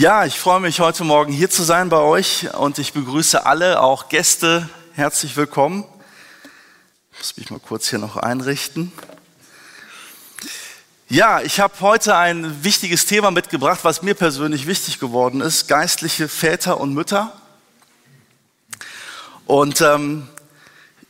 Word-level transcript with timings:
Ja, 0.00 0.24
ich 0.24 0.40
freue 0.40 0.60
mich 0.60 0.80
heute 0.80 1.04
Morgen 1.04 1.30
hier 1.30 1.50
zu 1.50 1.62
sein 1.62 1.90
bei 1.90 1.98
euch 1.98 2.54
und 2.54 2.78
ich 2.78 2.94
begrüße 2.94 3.44
alle, 3.44 3.82
auch 3.82 4.08
Gäste, 4.08 4.66
herzlich 4.94 5.36
willkommen. 5.36 5.84
Ich 7.12 7.18
muss 7.18 7.36
mich 7.36 7.50
mal 7.50 7.60
kurz 7.60 7.90
hier 7.90 7.98
noch 7.98 8.16
einrichten. 8.16 8.92
Ja, 11.10 11.42
ich 11.42 11.60
habe 11.60 11.74
heute 11.80 12.16
ein 12.16 12.64
wichtiges 12.64 13.04
Thema 13.04 13.30
mitgebracht, 13.30 13.80
was 13.82 14.00
mir 14.00 14.14
persönlich 14.14 14.66
wichtig 14.66 15.00
geworden 15.00 15.42
ist, 15.42 15.68
geistliche 15.68 16.28
Väter 16.28 16.80
und 16.80 16.94
Mütter. 16.94 17.34
Und 19.44 19.82
ähm, 19.82 20.30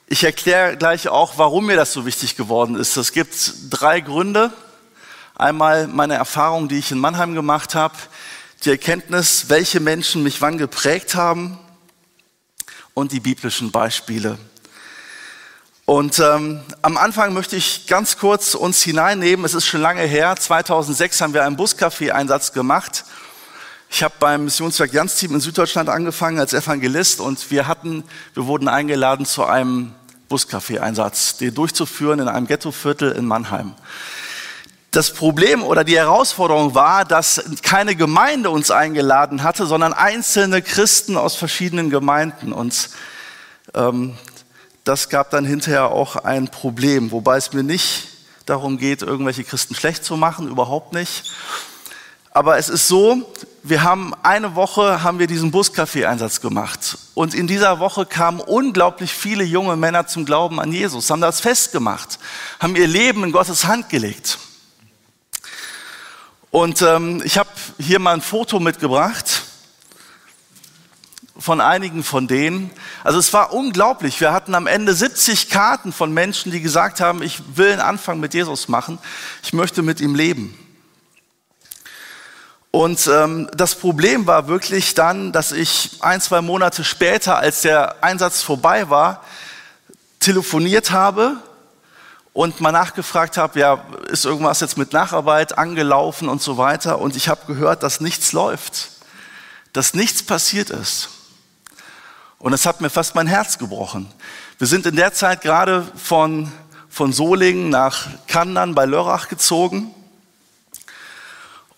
ich 0.09 0.25
erkläre 0.25 0.77
gleich 0.77 1.07
auch, 1.07 1.35
warum 1.39 1.67
mir 1.67 1.77
das 1.77 1.93
so 1.93 2.07
wichtig 2.07 2.35
geworden 2.35 2.75
ist. 2.75 2.97
Es 2.97 3.13
gibt 3.13 3.53
drei 3.71 4.01
Gründe. 4.01 4.53
Einmal 5.37 5.87
meine 5.87 6.15
Erfahrung, 6.15 6.69
die 6.69 6.81
ich 6.81 6.91
in 6.91 6.99
Mannheim 6.99 7.37
gemacht 7.37 7.77
habe, 7.77 7.95
die 8.65 8.71
Erkenntnis, 8.71 9.47
welche 9.49 9.81
Menschen 9.81 10.23
mich 10.23 10.43
wann 10.43 10.59
geprägt 10.59 11.15
haben 11.15 11.59
und 12.95 13.13
die 13.13 13.21
biblischen 13.21 13.71
Beispiele. 13.71 14.39
Und 15.87 16.21
ähm, 16.21 16.61
am 16.83 16.97
Anfang 16.97 17.33
möchte 17.33 17.57
ich 17.57 17.87
ganz 17.87 18.19
kurz 18.19 18.55
uns 18.55 18.83
hineinnehmen. 18.83 19.45
Es 19.45 19.55
ist 19.55 19.67
schon 19.67 19.81
lange 19.81 20.03
her. 20.03 20.37
2006 20.37 21.21
haben 21.21 21.35
wir 21.35 21.45
einen 21.45 21.57
Buscafé-Einsatz 21.57 22.53
gemacht. 22.53 23.05
Ich 23.91 24.05
habe 24.05 24.15
beim 24.21 24.45
Missionswerk 24.45 24.93
Jans-Team 24.93 25.35
in 25.35 25.41
Süddeutschland 25.41 25.89
angefangen 25.89 26.39
als 26.39 26.53
Evangelist 26.53 27.19
und 27.19 27.51
wir 27.51 27.67
hatten, 27.67 28.05
wir 28.35 28.47
wurden 28.47 28.69
eingeladen 28.69 29.27
zu 29.27 29.45
einem 29.45 29.93
Buscafé-Einsatz, 30.29 31.39
den 31.39 31.55
durchzuführen 31.55 32.21
in 32.21 32.29
einem 32.29 32.47
Ghettoviertel 32.47 33.11
in 33.11 33.27
Mannheim. 33.27 33.75
Das 34.91 35.13
Problem 35.13 35.63
oder 35.63 35.85
die 35.85 35.97
Herausforderung 35.97 36.75
war, 36.75 37.05
dass 37.05 37.43
keine 37.63 37.95
Gemeinde 37.95 38.51
uns 38.51 38.73
eingeladen 38.73 39.45
hatte, 39.45 39.67
sondern 39.67 39.93
einzelne 39.93 40.63
Christen 40.63 41.17
aus 41.17 41.37
verschiedenen 41.37 41.91
Gemeinden. 41.91 42.53
Und 42.53 42.91
ähm, 43.75 44.19
das 44.83 45.09
gab 45.09 45.31
dann 45.31 45.45
hinterher 45.45 45.93
auch 45.93 46.17
ein 46.17 46.49
Problem, 46.49 47.13
wobei 47.13 47.37
es 47.37 47.53
mir 47.53 47.63
nicht 47.63 48.09
darum 48.47 48.79
geht, 48.79 49.03
irgendwelche 49.03 49.45
Christen 49.45 49.77
schlecht 49.77 50.05
zu 50.05 50.17
machen, 50.17 50.49
überhaupt 50.49 50.93
nicht. 50.93 51.31
Aber 52.33 52.59
es 52.59 52.69
ist 52.69 52.89
so, 52.89 53.33
wir 53.63 53.85
haben 53.85 54.13
eine 54.25 54.57
Woche 54.57 55.05
haben 55.05 55.21
wir 55.21 55.29
diesen 55.29 55.53
Buscafé-Einsatz 55.53 56.41
gemacht. 56.41 56.99
Und 57.15 57.35
in 57.35 57.47
dieser 57.47 57.79
Woche 57.79 58.07
kamen 58.07 58.41
unglaublich 58.41 59.13
viele 59.13 59.45
junge 59.45 59.77
Männer 59.77 60.09
zum 60.09 60.25
Glauben 60.25 60.59
an 60.59 60.73
Jesus, 60.73 61.11
haben 61.11 61.21
das 61.21 61.41
festgemacht, 61.41 62.19
haben 62.59 62.75
ihr 62.75 62.89
Leben 62.89 63.23
in 63.23 63.33
Gottes 63.33 63.67
Hand 63.67 63.89
gelegt. 63.89 64.39
Und 66.51 66.83
ähm, 66.83 67.23
ich 67.25 67.39
habe 67.39 67.49
hier 67.79 68.01
mal 68.01 68.15
ein 68.15 68.21
Foto 68.21 68.59
mitgebracht 68.59 69.43
von 71.39 71.61
einigen 71.61 72.03
von 72.03 72.27
denen. 72.27 72.71
Also 73.05 73.19
es 73.19 73.33
war 73.33 73.53
unglaublich. 73.53 74.21
Wir 74.21 74.33
hatten 74.33 74.55
am 74.55 74.67
Ende 74.67 74.93
70 74.93 75.49
Karten 75.49 75.93
von 75.93 76.13
Menschen, 76.13 76.51
die 76.51 76.61
gesagt 76.61 77.01
haben, 77.01 77.23
ich 77.23 77.57
will 77.57 77.71
einen 77.73 77.81
Anfang 77.81 78.19
mit 78.19 78.35
Jesus 78.35 78.69
machen. 78.69 78.99
Ich 79.43 79.53
möchte 79.53 79.83
mit 79.83 80.01
ihm 80.01 80.17
leben. 80.17 80.57
Und 82.73 83.07
ähm, 83.07 83.49
das 83.57 83.77
Problem 83.77 84.27
war 84.27 84.49
wirklich 84.49 84.95
dann, 84.95 85.33
dass 85.33 85.53
ich 85.53 85.99
ein, 86.01 86.21
zwei 86.21 86.41
Monate 86.41 86.83
später, 86.83 87.39
als 87.39 87.63
der 87.63 88.03
Einsatz 88.03 88.43
vorbei 88.43 88.91
war, 88.91 89.25
telefoniert 90.19 90.91
habe 90.91 91.37
und 92.33 92.61
mal 92.61 92.73
nachgefragt 92.73 93.37
habe, 93.37 93.59
ja, 93.59 93.85
ist 94.09 94.25
irgendwas 94.25 94.61
jetzt 94.61 94.79
mit 94.79 94.93
Nacharbeit 94.93 95.59
angelaufen 95.59 96.29
und 96.29 96.41
so 96.41 96.57
weiter. 96.59 97.01
Und 97.01 97.17
ich 97.17 97.29
habe 97.29 97.47
gehört, 97.47 97.83
dass 97.83 98.01
nichts 98.01 98.33
läuft, 98.33 98.91
dass 99.73 99.95
nichts 99.95 100.23
passiert 100.23 100.71
ist. 100.71 101.09
Und 102.39 102.53
es 102.53 102.67
hat 102.67 102.81
mir 102.81 102.91
fast 102.91 103.15
mein 103.15 103.27
Herz 103.27 103.59
gebrochen. 103.59 104.11
Wir 104.59 104.67
sind 104.67 104.87
in 104.87 104.97
der 104.97 105.13
Zeit 105.13 105.43
gerade 105.43 105.87
von, 105.97 106.51
von 106.89 107.13
Solingen 107.13 107.69
nach 107.69 108.07
Kandern 108.29 108.75
bei 108.75 108.87
Lörrach 108.87 109.29
gezogen. 109.29 109.95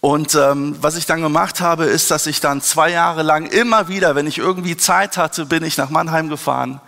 Und 0.00 0.34
ähm, 0.34 0.76
was 0.80 0.96
ich 0.96 1.06
dann 1.06 1.22
gemacht 1.22 1.60
habe, 1.60 1.84
ist, 1.84 2.10
dass 2.10 2.26
ich 2.26 2.40
dann 2.40 2.60
zwei 2.60 2.90
Jahre 2.90 3.22
lang 3.22 3.46
immer 3.46 3.88
wieder, 3.88 4.14
wenn 4.14 4.26
ich 4.26 4.38
irgendwie 4.38 4.76
Zeit 4.76 5.16
hatte, 5.16 5.46
bin 5.46 5.64
ich 5.64 5.76
nach 5.76 5.90
Mannheim 5.90 6.28
gefahren 6.28 6.80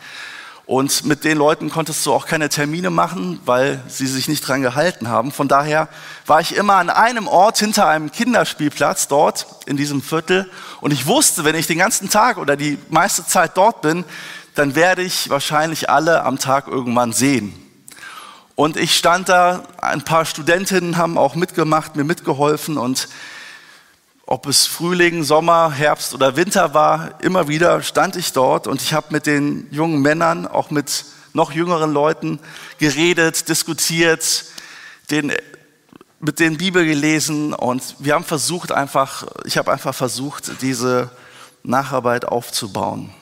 und 0.66 1.04
mit 1.04 1.25
den 1.25 1.36
Leuten 1.36 1.69
konntest 1.69 2.06
du 2.06 2.12
auch 2.14 2.26
keine 2.26 2.48
Termine 2.48 2.88
machen, 2.88 3.38
weil 3.44 3.82
sie 3.86 4.06
sich 4.06 4.28
nicht 4.28 4.47
dran 4.48 4.62
gehalten 4.62 5.08
haben. 5.08 5.30
Von 5.30 5.47
daher 5.47 5.88
war 6.26 6.41
ich 6.41 6.56
immer 6.56 6.76
an 6.76 6.88
einem 6.88 7.28
Ort 7.28 7.58
hinter 7.58 7.86
einem 7.86 8.10
Kinderspielplatz 8.10 9.08
dort 9.08 9.47
in 9.66 9.76
diesem 9.76 10.00
Viertel. 10.00 10.50
Und 10.80 10.92
ich 10.92 11.06
wusste, 11.06 11.44
wenn 11.44 11.54
ich 11.54 11.66
den 11.66 11.78
ganzen 11.78 12.08
Tag 12.08 12.38
oder 12.38 12.56
die 12.56 12.78
meiste 12.88 13.26
Zeit 13.26 13.58
dort 13.58 13.82
bin, 13.82 14.04
dann 14.54 14.75
werde 14.75 15.02
ich 15.02 15.28
wahrscheinlich 15.28 15.91
alle 15.91 16.25
am 16.25 16.38
Tag 16.38 16.66
irgendwann 16.69 17.12
sehen. 17.12 17.52
Und 18.54 18.78
ich 18.78 18.96
stand 18.96 19.28
da, 19.28 19.64
ein 19.78 20.02
paar 20.02 20.25
Studentinnen 20.25 20.96
haben 20.96 21.19
auch 21.19 21.34
mitgemacht, 21.34 21.96
mir 21.96 22.04
mitgeholfen 22.04 22.78
und 22.78 23.08
ob 24.27 24.47
es 24.47 24.67
Frühling, 24.67 25.23
Sommer, 25.23 25.71
Herbst 25.71 26.15
oder 26.15 26.37
Winter 26.37 26.73
war, 26.75 27.21
immer 27.23 27.49
wieder 27.49 27.83
stand 27.83 28.17
ich 28.17 28.33
dort 28.33 28.67
und 28.67 28.81
ich 28.81 28.95
habe 28.95 29.09
mit 29.11 29.27
den 29.27 29.69
jungen 29.71 30.01
Männern, 30.01 30.47
auch 30.47 30.71
mit 30.71 31.05
noch 31.35 31.53
jüngeren 31.53 31.93
Leuten 31.93 32.39
geredet, 32.79 33.49
diskutiert, 33.49 34.45
den, 35.11 35.33
mit 36.21 36.41
den 36.41 36.57
Bibel 36.57 36.87
gelesen 36.87 37.53
und 37.53 37.97
wir 37.99 38.15
haben 38.15 38.25
versucht 38.25 38.73
einfach, 38.73 39.27
ich 39.45 39.59
habe 39.59 39.71
einfach 39.73 39.95
versucht, 39.95 40.62
diese 40.62 41.11
Nacharbeit 41.62 42.25
aufzubauen. 42.25 43.12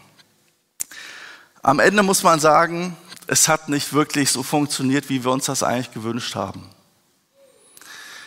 Am 1.63 1.81
Ende 1.81 2.03
muss 2.03 2.23
man 2.23 2.39
sagen, 2.39 2.97
es 3.27 3.49
hat 3.49 3.69
nicht 3.69 3.93
wirklich 3.93 4.31
so 4.31 4.43
funktioniert, 4.43 5.09
wie 5.09 5.25
wir 5.25 5.31
uns 5.33 5.47
das 5.47 5.63
eigentlich 5.63 5.93
gewünscht 5.93 6.35
haben. 6.35 6.69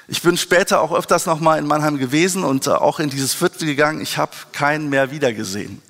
Ich 0.07 0.21
bin 0.21 0.37
später 0.37 0.81
auch 0.81 0.91
öfters 0.91 1.25
nochmal 1.25 1.57
in 1.57 1.65
Mannheim 1.65 1.97
gewesen 1.97 2.43
und 2.43 2.67
äh, 2.67 2.71
auch 2.71 2.99
in 2.99 3.09
dieses 3.09 3.33
Viertel 3.33 3.65
gegangen. 3.65 4.01
Ich 4.01 4.17
habe 4.17 4.33
keinen 4.51 4.89
mehr 4.89 5.09
wiedergesehen, 5.09 5.81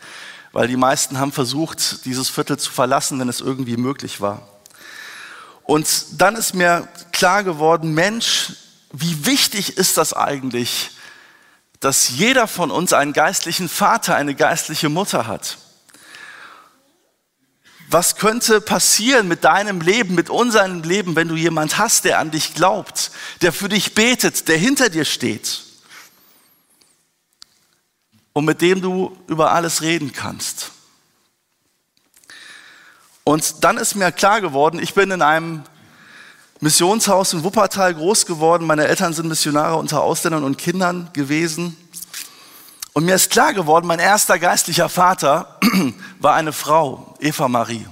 weil 0.53 0.67
die 0.67 0.77
meisten 0.77 1.19
haben 1.19 1.33
versucht, 1.33 2.05
dieses 2.05 2.29
Viertel 2.29 2.57
zu 2.57 2.71
verlassen, 2.71 3.19
wenn 3.19 3.27
es 3.27 3.41
irgendwie 3.41 3.75
möglich 3.75 4.21
war. 4.21 4.47
Und 5.63 6.21
dann 6.21 6.35
ist 6.35 6.53
mir 6.53 6.87
klar 7.11 7.43
geworden, 7.43 7.93
Mensch, 7.93 8.53
wie 8.93 9.25
wichtig 9.25 9.77
ist 9.77 9.97
das 9.97 10.13
eigentlich, 10.13 10.91
dass 11.81 12.09
jeder 12.09 12.47
von 12.47 12.71
uns 12.71 12.93
einen 12.93 13.11
geistlichen 13.11 13.67
Vater, 13.67 14.15
eine 14.15 14.33
geistliche 14.33 14.87
Mutter 14.87 15.27
hat 15.27 15.57
was 17.89 18.15
könnte 18.15 18.61
passieren 18.61 19.27
mit 19.27 19.43
deinem 19.43 19.81
Leben, 19.81 20.15
mit 20.15 20.29
unserem 20.29 20.83
Leben, 20.83 21.15
wenn 21.15 21.27
du 21.27 21.35
jemand 21.35 21.77
hast, 21.77 22.05
der 22.05 22.19
an 22.19 22.31
dich 22.31 22.53
glaubt, 22.55 23.11
der 23.41 23.53
für 23.53 23.69
dich 23.69 23.93
betet, 23.93 24.47
der 24.47 24.57
hinter 24.57 24.89
dir 24.89 25.05
steht 25.05 25.61
und 28.33 28.45
mit 28.45 28.61
dem 28.61 28.81
du 28.81 29.15
über 29.27 29.51
alles 29.51 29.81
reden 29.81 30.11
kannst. 30.11 30.71
Und 33.23 33.63
dann 33.63 33.77
ist 33.77 33.95
mir 33.95 34.11
klar 34.11 34.41
geworden, 34.41 34.79
ich 34.79 34.93
bin 34.93 35.09
in 35.09 35.21
einem 35.21 35.63
Missionshaus 36.59 37.33
in 37.33 37.43
Wuppertal 37.43 37.93
groß 37.93 38.25
geworden. 38.25 38.65
Meine 38.67 38.87
Eltern 38.87 39.13
sind 39.13 39.27
Missionare 39.27 39.77
unter 39.77 40.01
Ausländern 40.01 40.43
und 40.43 40.57
Kindern 40.57 41.09
gewesen. 41.13 41.77
Und 42.97 43.03
mir 43.03 43.15
ist 43.15 43.29
klar 43.29 43.53
geworden, 43.53 43.87
mein 43.87 43.99
erster 43.99 44.39
geistlicher 44.39 44.87
Vater 44.87 45.59
war 46.19 46.33
eine 46.33 46.53
Frau, 46.53 47.13
Eva 47.19 47.49
Marie, 47.49 47.85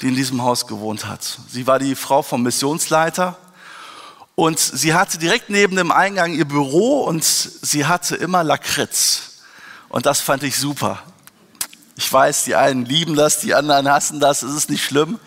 die 0.00 0.08
in 0.08 0.14
diesem 0.14 0.42
Haus 0.42 0.66
gewohnt 0.66 1.04
hat. 1.04 1.38
Sie 1.50 1.66
war 1.66 1.78
die 1.78 1.94
Frau 1.94 2.22
vom 2.22 2.42
Missionsleiter 2.42 3.36
und 4.34 4.58
sie 4.58 4.94
hatte 4.94 5.18
direkt 5.18 5.50
neben 5.50 5.76
dem 5.76 5.92
Eingang 5.92 6.32
ihr 6.32 6.46
Büro 6.46 7.02
und 7.02 7.22
sie 7.22 7.84
hatte 7.84 8.16
immer 8.16 8.42
Lakritz. 8.42 9.42
Und 9.90 10.06
das 10.06 10.22
fand 10.22 10.44
ich 10.44 10.56
super. 10.56 11.02
Ich 11.96 12.10
weiß, 12.10 12.44
die 12.44 12.54
einen 12.54 12.86
lieben 12.86 13.14
das, 13.14 13.40
die 13.40 13.52
anderen 13.52 13.86
hassen 13.86 14.18
das, 14.18 14.42
es 14.42 14.54
ist 14.54 14.70
nicht 14.70 14.82
schlimm. 14.82 15.20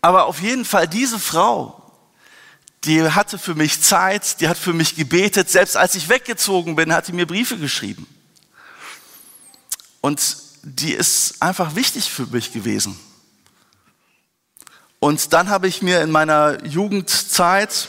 Aber 0.00 0.26
auf 0.26 0.40
jeden 0.40 0.64
Fall 0.64 0.88
diese 0.88 1.20
Frau, 1.20 1.85
die 2.86 3.02
hatte 3.02 3.38
für 3.38 3.54
mich 3.54 3.82
Zeit, 3.82 4.40
die 4.40 4.48
hat 4.48 4.56
für 4.56 4.72
mich 4.72 4.94
gebetet. 4.94 5.50
Selbst 5.50 5.76
als 5.76 5.94
ich 5.94 6.08
weggezogen 6.08 6.76
bin, 6.76 6.92
hat 6.92 7.08
die 7.08 7.12
mir 7.12 7.26
Briefe 7.26 7.58
geschrieben. 7.58 8.06
Und 10.00 10.36
die 10.62 10.92
ist 10.92 11.42
einfach 11.42 11.74
wichtig 11.74 12.10
für 12.10 12.26
mich 12.26 12.52
gewesen. 12.52 12.98
Und 15.00 15.32
dann 15.32 15.48
habe 15.48 15.68
ich 15.68 15.82
mir 15.82 16.00
in 16.00 16.10
meiner 16.10 16.64
Jugendzeit 16.64 17.88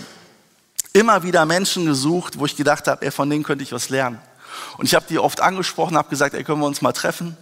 immer 0.94 1.23
wieder 1.23 1.45
Menschen 1.45 1.85
gesucht, 1.85 2.39
wo 2.39 2.45
ich 2.45 2.55
gedacht 2.55 2.88
habe, 2.88 3.05
ey, 3.05 3.11
von 3.11 3.29
denen 3.29 3.44
könnte 3.44 3.63
ich 3.63 3.71
was 3.71 3.89
lernen. 3.89 4.19
Und 4.77 4.85
ich 4.85 4.95
habe 4.95 5.05
die 5.07 5.19
oft 5.19 5.41
angesprochen, 5.41 5.95
habe 5.95 6.09
gesagt, 6.09 6.33
ey, 6.33 6.44
können 6.44 6.59
wir 6.59 6.65
uns 6.65 6.81
mal 6.81 6.91
treffen? 6.91 7.38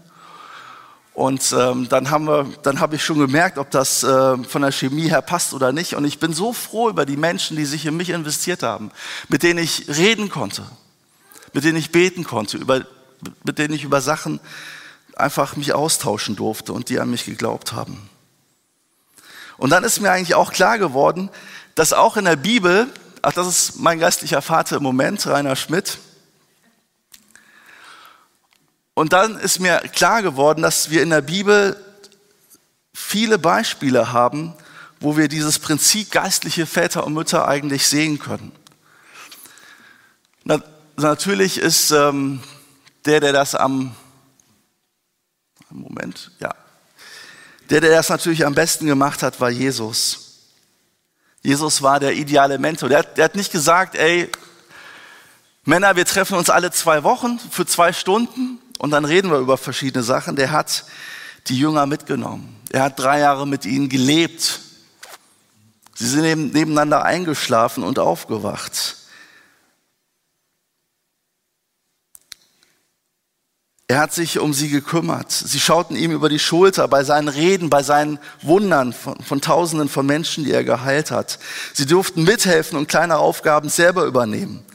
Und 1.15 1.55
ähm, 1.57 1.87
dann 1.87 2.11
haben 2.11 2.25
wir, 2.25 2.45
habe 2.81 2.97
ich 2.97 3.03
schon 3.05 3.19
gemerkt, 3.19 3.57
ob 3.57 3.71
das 3.71 4.03
äh, 4.03 4.37
von 4.43 4.61
der 4.61 4.73
Chemie 4.73 5.09
her 5.09 5.21
passt 5.21 5.53
oder 5.53 5.71
nicht. 5.71 5.95
Und 5.95 6.03
ich 6.03 6.19
bin 6.19 6.33
so 6.33 6.51
froh 6.51 6.89
über 6.89 7.05
die 7.05 7.15
Menschen, 7.15 7.55
die 7.55 7.63
sich 7.63 7.85
in 7.85 7.95
mich 7.95 8.09
investiert 8.09 8.63
haben, 8.63 8.91
mit 9.29 9.41
denen 9.41 9.59
ich 9.59 9.87
reden 9.87 10.27
konnte, 10.29 10.63
mit 11.53 11.63
denen 11.63 11.77
ich 11.77 11.93
beten 11.93 12.25
konnte, 12.25 12.57
über, 12.57 12.81
mit 13.45 13.57
denen 13.59 13.73
ich 13.73 13.85
über 13.85 14.01
Sachen 14.01 14.41
einfach 15.15 15.55
mich 15.55 15.71
austauschen 15.71 16.35
durfte 16.35 16.73
und 16.73 16.89
die 16.89 16.99
an 16.99 17.09
mich 17.09 17.23
geglaubt 17.23 17.71
haben. 17.71 18.09
Und 19.55 19.69
dann 19.69 19.85
ist 19.85 20.01
mir 20.01 20.11
eigentlich 20.11 20.35
auch 20.35 20.51
klar 20.51 20.77
geworden, 20.77 21.29
dass 21.75 21.93
auch 21.93 22.17
in 22.17 22.25
der 22.25 22.35
Bibel, 22.35 22.87
ach, 23.21 23.31
das 23.31 23.47
ist 23.47 23.79
mein 23.79 23.99
geistlicher 23.99 24.41
Vater 24.41 24.75
im 24.77 24.83
Moment, 24.83 25.25
Rainer 25.27 25.55
Schmidt, 25.55 25.97
und 28.95 29.11
dann 29.11 29.37
ist 29.37 29.59
mir 29.59 29.79
klar 29.93 30.23
geworden, 30.23 30.61
dass 30.61 30.89
wir 30.89 31.03
in 31.03 31.09
der 31.09 31.21
Bibel 31.21 31.75
viele 32.93 33.37
Beispiele 33.37 34.13
haben, 34.13 34.55
wo 35.01 35.17
wir 35.17 35.27
dieses 35.27 35.59
Prinzip 35.59 36.11
geistliche 36.11 36.65
Väter 36.65 37.05
und 37.05 37.13
Mütter 37.13 37.47
eigentlich 37.47 37.87
sehen 37.87 38.19
können. 38.19 38.53
Na, 40.45 40.61
natürlich 40.95 41.57
ist 41.57 41.91
ähm, 41.91 42.41
der, 43.03 43.19
der 43.19 43.33
das 43.33 43.53
am 43.53 43.95
Moment, 45.69 46.31
ja, 46.39 46.55
der, 47.69 47.81
der 47.81 47.91
das 47.91 48.07
natürlich 48.07 48.45
am 48.45 48.55
besten 48.55 48.85
gemacht 48.85 49.23
hat, 49.23 49.41
war 49.41 49.49
Jesus. 49.49 50.47
Jesus 51.41 51.81
war 51.81 51.99
der 51.99 52.13
ideale 52.13 52.59
Mentor. 52.59 52.87
Der, 52.87 53.03
der 53.03 53.25
hat 53.25 53.35
nicht 53.35 53.51
gesagt, 53.51 53.95
ey, 53.95 54.31
Männer, 55.65 55.97
wir 55.97 56.05
treffen 56.05 56.37
uns 56.37 56.49
alle 56.49 56.71
zwei 56.71 57.03
Wochen 57.03 57.39
für 57.39 57.65
zwei 57.65 57.91
Stunden 57.91 58.61
und 58.79 58.91
dann 58.91 59.05
reden 59.05 59.31
wir 59.31 59.39
über 59.39 59.57
verschiedene 59.57 60.03
Sachen. 60.03 60.35
Der 60.35 60.51
hat 60.51 60.85
die 61.47 61.57
Jünger 61.57 61.85
mitgenommen. 61.85 62.55
Er 62.69 62.83
hat 62.83 62.99
drei 62.99 63.19
Jahre 63.19 63.47
mit 63.47 63.65
ihnen 63.65 63.89
gelebt. 63.89 64.59
Sie 65.93 66.07
sind 66.07 66.53
nebeneinander 66.53 67.03
eingeschlafen 67.03 67.83
und 67.83 67.99
aufgewacht. 67.99 68.97
Er 73.87 73.99
hat 73.99 74.13
sich 74.13 74.39
um 74.39 74.51
sie 74.51 74.69
gekümmert. 74.69 75.31
Sie 75.31 75.59
schauten 75.59 75.95
ihm 75.95 76.11
über 76.11 76.27
die 76.27 76.39
Schulter 76.39 76.87
bei 76.87 77.03
seinen 77.03 77.27
Reden, 77.27 77.69
bei 77.69 77.83
seinen 77.83 78.19
Wundern 78.41 78.93
von, 78.93 79.21
von, 79.21 79.41
Tausenden 79.41 79.89
von 79.89 80.07
Menschen, 80.07 80.43
die 80.43 80.51
er 80.51 80.63
geheilt 80.63 81.11
hat. 81.11 81.37
Sie 81.71 81.85
durften 81.85 82.23
mithelfen 82.23 82.79
und 82.79 82.87
kleine 82.87 83.17
Aufgaben 83.17 83.69
selber 83.69 84.05
übernehmen. 84.05 84.65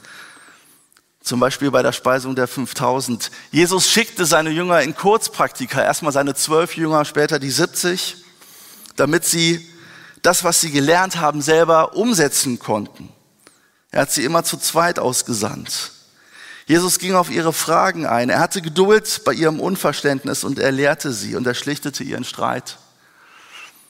Zum 1.21 1.39
Beispiel 1.39 1.69
bei 1.69 1.83
der 1.83 1.91
Speisung 1.91 2.35
der 2.35 2.47
5000. 2.47 3.29
Jesus 3.51 3.89
schickte 3.89 4.25
seine 4.25 4.49
Jünger 4.49 4.81
in 4.81 4.95
Kurzpraktika, 4.95 5.83
erstmal 5.83 6.11
seine 6.11 6.33
zwölf 6.33 6.75
Jünger, 6.75 7.05
später 7.05 7.37
die 7.37 7.51
70, 7.51 8.17
damit 8.95 9.25
sie 9.25 9.67
das, 10.23 10.43
was 10.43 10.61
sie 10.61 10.71
gelernt 10.71 11.17
haben, 11.17 11.41
selber 11.41 11.95
umsetzen 11.95 12.59
konnten. 12.59 13.09
Er 13.91 14.01
hat 14.01 14.11
sie 14.11 14.23
immer 14.23 14.43
zu 14.43 14.57
zweit 14.57 14.99
ausgesandt. 14.99 15.91
Jesus 16.65 16.99
ging 16.99 17.15
auf 17.15 17.29
ihre 17.29 17.53
Fragen 17.53 18.05
ein. 18.05 18.29
Er 18.29 18.39
hatte 18.39 18.61
Geduld 18.61 19.21
bei 19.25 19.33
ihrem 19.33 19.59
Unverständnis 19.59 20.43
und 20.43 20.57
er 20.57 20.71
lehrte 20.71 21.11
sie 21.11 21.35
und 21.35 21.45
er 21.45 21.53
schlichtete 21.53 22.03
ihren 22.03 22.23
Streit. 22.23 22.77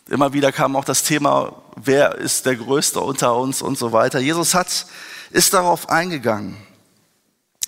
Immer 0.10 0.34
wieder 0.34 0.52
kam 0.52 0.76
auch 0.76 0.86
das 0.86 1.04
Thema, 1.04 1.62
wer 1.76 2.16
ist 2.16 2.46
der 2.46 2.56
Größte 2.56 3.00
unter 3.00 3.36
uns 3.36 3.62
und 3.62 3.78
so 3.78 3.92
weiter. 3.92 4.20
Jesus 4.20 4.54
hat, 4.54 4.88
ist 5.30 5.54
darauf 5.54 5.90
eingegangen. 5.90 6.58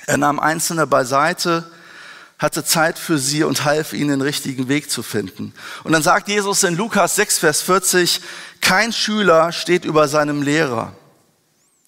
Er 0.06 0.18
nahm 0.18 0.40
Einzelne 0.40 0.88
beiseite, 0.88 1.70
hatte 2.38 2.66
Zeit 2.66 3.00
für 3.00 3.18
sie 3.18 3.44
und 3.44 3.64
half 3.64 3.94
ihnen 3.94 4.10
den 4.10 4.22
richtigen 4.22 4.68
Weg 4.68 4.92
zu 4.92 5.02
finden. 5.02 5.54
Und 5.84 5.94
dann 5.94 6.04
sagt 6.04 6.28
Jesus 6.28 6.64
in 6.64 6.76
Lukas 6.76 7.16
6, 7.16 7.40
Vers 7.40 7.62
40, 7.62 8.22
kein 8.60 8.92
Schüler 8.92 9.52
steht 9.52 9.86
über 9.86 10.08
seinem 10.08 10.42
Lehrer. 10.42 10.94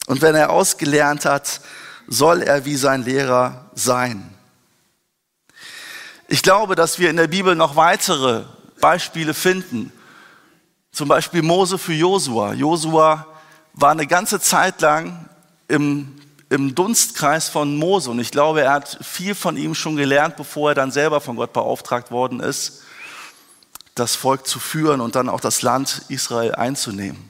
Und 0.07 0.21
wenn 0.21 0.35
er 0.35 0.51
ausgelernt 0.51 1.25
hat, 1.25 1.61
soll 2.07 2.41
er 2.41 2.65
wie 2.65 2.75
sein 2.75 3.03
Lehrer 3.03 3.69
sein. 3.73 4.33
Ich 6.27 6.41
glaube, 6.41 6.75
dass 6.75 6.99
wir 6.99 7.09
in 7.09 7.17
der 7.17 7.27
Bibel 7.27 7.55
noch 7.55 7.75
weitere 7.75 8.45
Beispiele 8.79 9.33
finden. 9.33 9.91
Zum 10.91 11.07
Beispiel 11.07 11.41
Mose 11.41 11.77
für 11.77 11.93
Josua. 11.93 12.53
Josua 12.53 13.27
war 13.73 13.91
eine 13.91 14.07
ganze 14.07 14.39
Zeit 14.39 14.81
lang 14.81 15.29
im 15.67 16.15
im 16.49 16.75
Dunstkreis 16.75 17.49
von 17.49 17.75
Mose. 17.77 18.11
Und 18.11 18.19
ich 18.19 18.31
glaube, 18.31 18.61
er 18.61 18.71
hat 18.71 18.99
viel 19.01 19.35
von 19.35 19.57
ihm 19.57 19.75
schon 19.75 19.95
gelernt, 19.95 20.35
bevor 20.35 20.71
er 20.71 20.75
dann 20.75 20.91
selber 20.91 21.21
von 21.21 21.35
Gott 21.35 21.53
beauftragt 21.53 22.11
worden 22.11 22.39
ist, 22.39 22.83
das 23.95 24.15
Volk 24.15 24.45
zu 24.45 24.59
führen 24.59 25.01
und 25.01 25.15
dann 25.15 25.29
auch 25.29 25.39
das 25.39 25.61
Land 25.61 26.03
Israel 26.09 26.55
einzunehmen. 26.55 27.29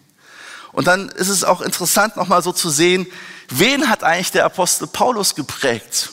Und 0.72 0.88
dann 0.88 1.10
ist 1.10 1.30
es 1.30 1.44
auch 1.44 1.62
interessant, 1.62 2.18
nochmal 2.18 2.42
so 2.42 2.52
zu 2.52 2.70
sehen, 2.70 3.08
wen 3.50 3.88
hat 3.88 4.04
eigentlich 4.04 4.32
der 4.32 4.46
Apostel 4.46 4.88
Paulus 4.88 5.36
geprägt? 5.36 6.12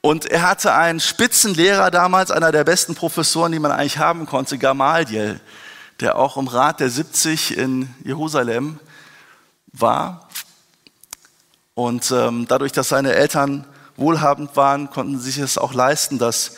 Und 0.00 0.26
er 0.26 0.42
hatte 0.42 0.74
einen 0.74 1.00
Spitzenlehrer 1.00 1.90
damals, 1.90 2.30
einer 2.30 2.52
der 2.52 2.64
besten 2.64 2.94
Professoren, 2.94 3.52
die 3.52 3.58
man 3.58 3.70
eigentlich 3.70 3.98
haben 3.98 4.26
konnte, 4.26 4.58
Gamaliel, 4.58 5.40
der 6.00 6.16
auch 6.16 6.36
im 6.36 6.48
Rat 6.48 6.80
der 6.80 6.90
70 6.90 7.56
in 7.56 7.94
Jerusalem 8.04 8.80
war. 9.72 10.28
Und 11.74 12.10
ähm, 12.12 12.46
dadurch, 12.48 12.72
dass 12.72 12.88
seine 12.88 13.14
Eltern 13.14 13.66
wohlhabend 13.96 14.56
waren, 14.56 14.90
konnten 14.90 15.18
sie 15.18 15.30
sich 15.32 15.42
es 15.42 15.58
auch 15.58 15.74
leisten, 15.74 16.18
dass 16.18 16.52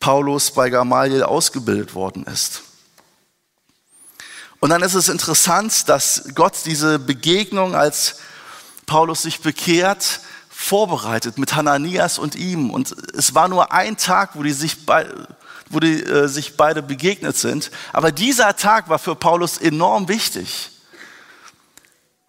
Paulus 0.00 0.50
bei 0.50 0.70
Gamaliel 0.70 1.22
ausgebildet 1.22 1.94
worden 1.94 2.24
ist. 2.24 2.62
Und 4.60 4.70
dann 4.70 4.82
ist 4.82 4.94
es 4.94 5.08
interessant, 5.08 5.88
dass 5.88 6.30
Gott 6.34 6.54
diese 6.64 6.98
Begegnung, 6.98 7.74
als 7.74 8.16
Paulus 8.86 9.22
sich 9.22 9.40
bekehrt, 9.40 10.20
vorbereitet 10.48 11.36
mit 11.36 11.54
Hananias 11.54 12.18
und 12.18 12.34
ihm. 12.34 12.70
Und 12.70 12.94
es 13.14 13.34
war 13.34 13.48
nur 13.48 13.72
ein 13.72 13.98
Tag, 13.98 14.30
wo 14.34 14.42
die 14.42 14.52
sich, 14.52 14.86
bei, 14.86 15.06
wo 15.68 15.80
die, 15.80 16.02
äh, 16.02 16.28
sich 16.28 16.56
beide 16.56 16.82
begegnet 16.82 17.36
sind. 17.36 17.70
Aber 17.92 18.12
dieser 18.12 18.56
Tag 18.56 18.88
war 18.88 18.98
für 18.98 19.14
Paulus 19.14 19.58
enorm 19.58 20.08
wichtig. 20.08 20.70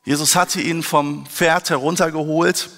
Jesus 0.08 0.38
hatte 0.38 0.62
ihn 0.62 0.84
vom 0.84 1.26
Pferd 1.26 1.70
heruntergeholt 1.70 2.70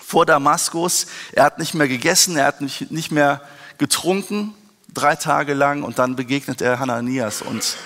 vor 0.00 0.24
Damaskus. 0.24 1.08
Er 1.32 1.42
hat 1.42 1.58
nicht 1.58 1.74
mehr 1.74 1.88
gegessen, 1.88 2.36
er 2.36 2.44
hat 2.44 2.60
nicht 2.60 3.10
mehr 3.10 3.40
getrunken, 3.76 4.54
drei 4.94 5.16
Tage 5.16 5.52
lang, 5.54 5.82
und 5.82 5.98
dann 5.98 6.14
begegnet 6.14 6.60
er 6.60 6.78
Hananias. 6.78 7.42
Und 7.42 7.76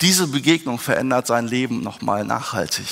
diese 0.00 0.28
Begegnung 0.28 0.78
verändert 0.78 1.26
sein 1.26 1.46
Leben 1.46 1.82
nochmal 1.82 2.24
nachhaltig. 2.24 2.86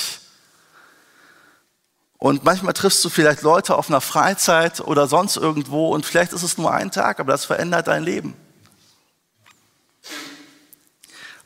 Und 2.18 2.44
manchmal 2.44 2.74
triffst 2.74 3.02
du 3.02 3.08
vielleicht 3.08 3.40
Leute 3.40 3.76
auf 3.76 3.88
einer 3.88 4.02
Freizeit 4.02 4.82
oder 4.82 5.06
sonst 5.06 5.38
irgendwo 5.38 5.88
und 5.94 6.04
vielleicht 6.04 6.34
ist 6.34 6.42
es 6.42 6.58
nur 6.58 6.74
ein 6.74 6.90
Tag, 6.90 7.18
aber 7.18 7.32
das 7.32 7.46
verändert 7.46 7.86
dein 7.86 8.02
Leben. 8.02 8.34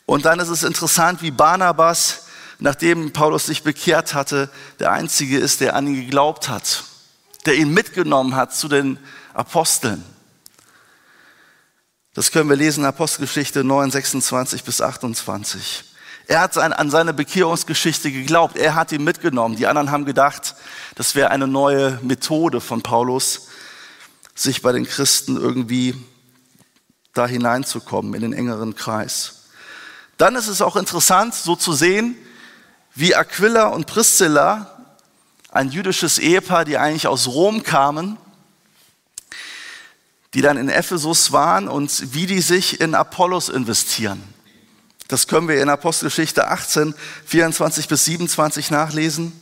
Und 0.05 0.25
dann 0.25 0.41
ist 0.41 0.49
es 0.49 0.65
interessant, 0.65 1.23
wie 1.23 1.31
Barnabas 1.31 2.22
nachdem 2.63 3.13
Paulus 3.13 3.47
sich 3.47 3.63
bekehrt 3.63 4.15
hatte, 4.15 4.49
der 4.79 4.93
Einzige 4.93 5.39
ist, 5.39 5.61
der 5.61 5.75
an 5.75 5.87
ihn 5.87 5.97
geglaubt 5.97 6.49
hat, 6.49 6.85
der 7.45 7.55
ihn 7.55 7.75
mitgenommen 7.75 8.37
hat 8.37 8.55
zu 8.55 8.69
den 8.69 8.99
Aposteln. 9.35 10.05
Das 12.15 12.31
können 12.31 12.49
wir 12.49 12.57
lesen 12.57 12.81
in 12.81 12.87
Apostelgeschichte 12.87 13.65
9, 13.65 13.91
26 13.91 14.65
bis 14.65 14.81
28. 14.81 15.85
Er 16.29 16.41
hat 16.41 16.57
an 16.57 16.91
seine 16.91 17.13
Bekehrungsgeschichte 17.13 18.13
geglaubt. 18.13 18.57
Er 18.57 18.75
hat 18.75 18.93
ihn 18.93 19.03
mitgenommen. 19.03 19.57
Die 19.57 19.67
anderen 19.67 19.91
haben 19.91 20.05
gedacht, 20.05 20.55
das 20.95 21.15
wäre 21.15 21.31
eine 21.31 21.49
neue 21.49 21.99
Methode 22.03 22.61
von 22.61 22.83
Paulus, 22.83 23.49
sich 24.35 24.63
bei 24.63 24.73
den 24.73 24.87
Christen 24.87 25.37
irgendwie 25.37 25.97
da 27.13 27.27
hineinzukommen 27.27 28.15
in 28.15 28.23
den 28.23 28.33
engeren 28.33 28.77
Kreis. 28.77 29.47
Dann 30.17 30.37
ist 30.37 30.49
es 30.49 30.63
auch 30.63 30.77
interessant, 30.77 31.35
so 31.35 31.57
zu 31.57 31.73
sehen, 31.73 32.17
wie 32.95 33.15
Aquila 33.15 33.69
und 33.69 33.87
Priscilla, 33.87 34.69
ein 35.51 35.71
jüdisches 35.71 36.19
Ehepaar, 36.19 36.65
die 36.65 36.79
eigentlich 36.79 37.07
aus 37.07 37.29
Rom 37.29 37.63
kamen, 37.63 38.19
die 40.35 40.41
dann 40.41 40.57
in 40.57 40.69
Ephesus 40.69 41.33
waren 41.33 41.69
und 41.69 42.15
wie 42.15 42.27
die 42.27 42.41
sich 42.41 42.81
in 42.81 42.95
Apollos 42.95 43.49
investieren. 43.49 44.23
Das 45.09 45.27
können 45.27 45.47
wir 45.47 45.61
in 45.61 45.69
Apostelgeschichte 45.69 46.49
18, 46.49 46.95
24 47.27 47.87
bis 47.87 48.07
27 48.07 48.71
nachlesen. 48.71 49.39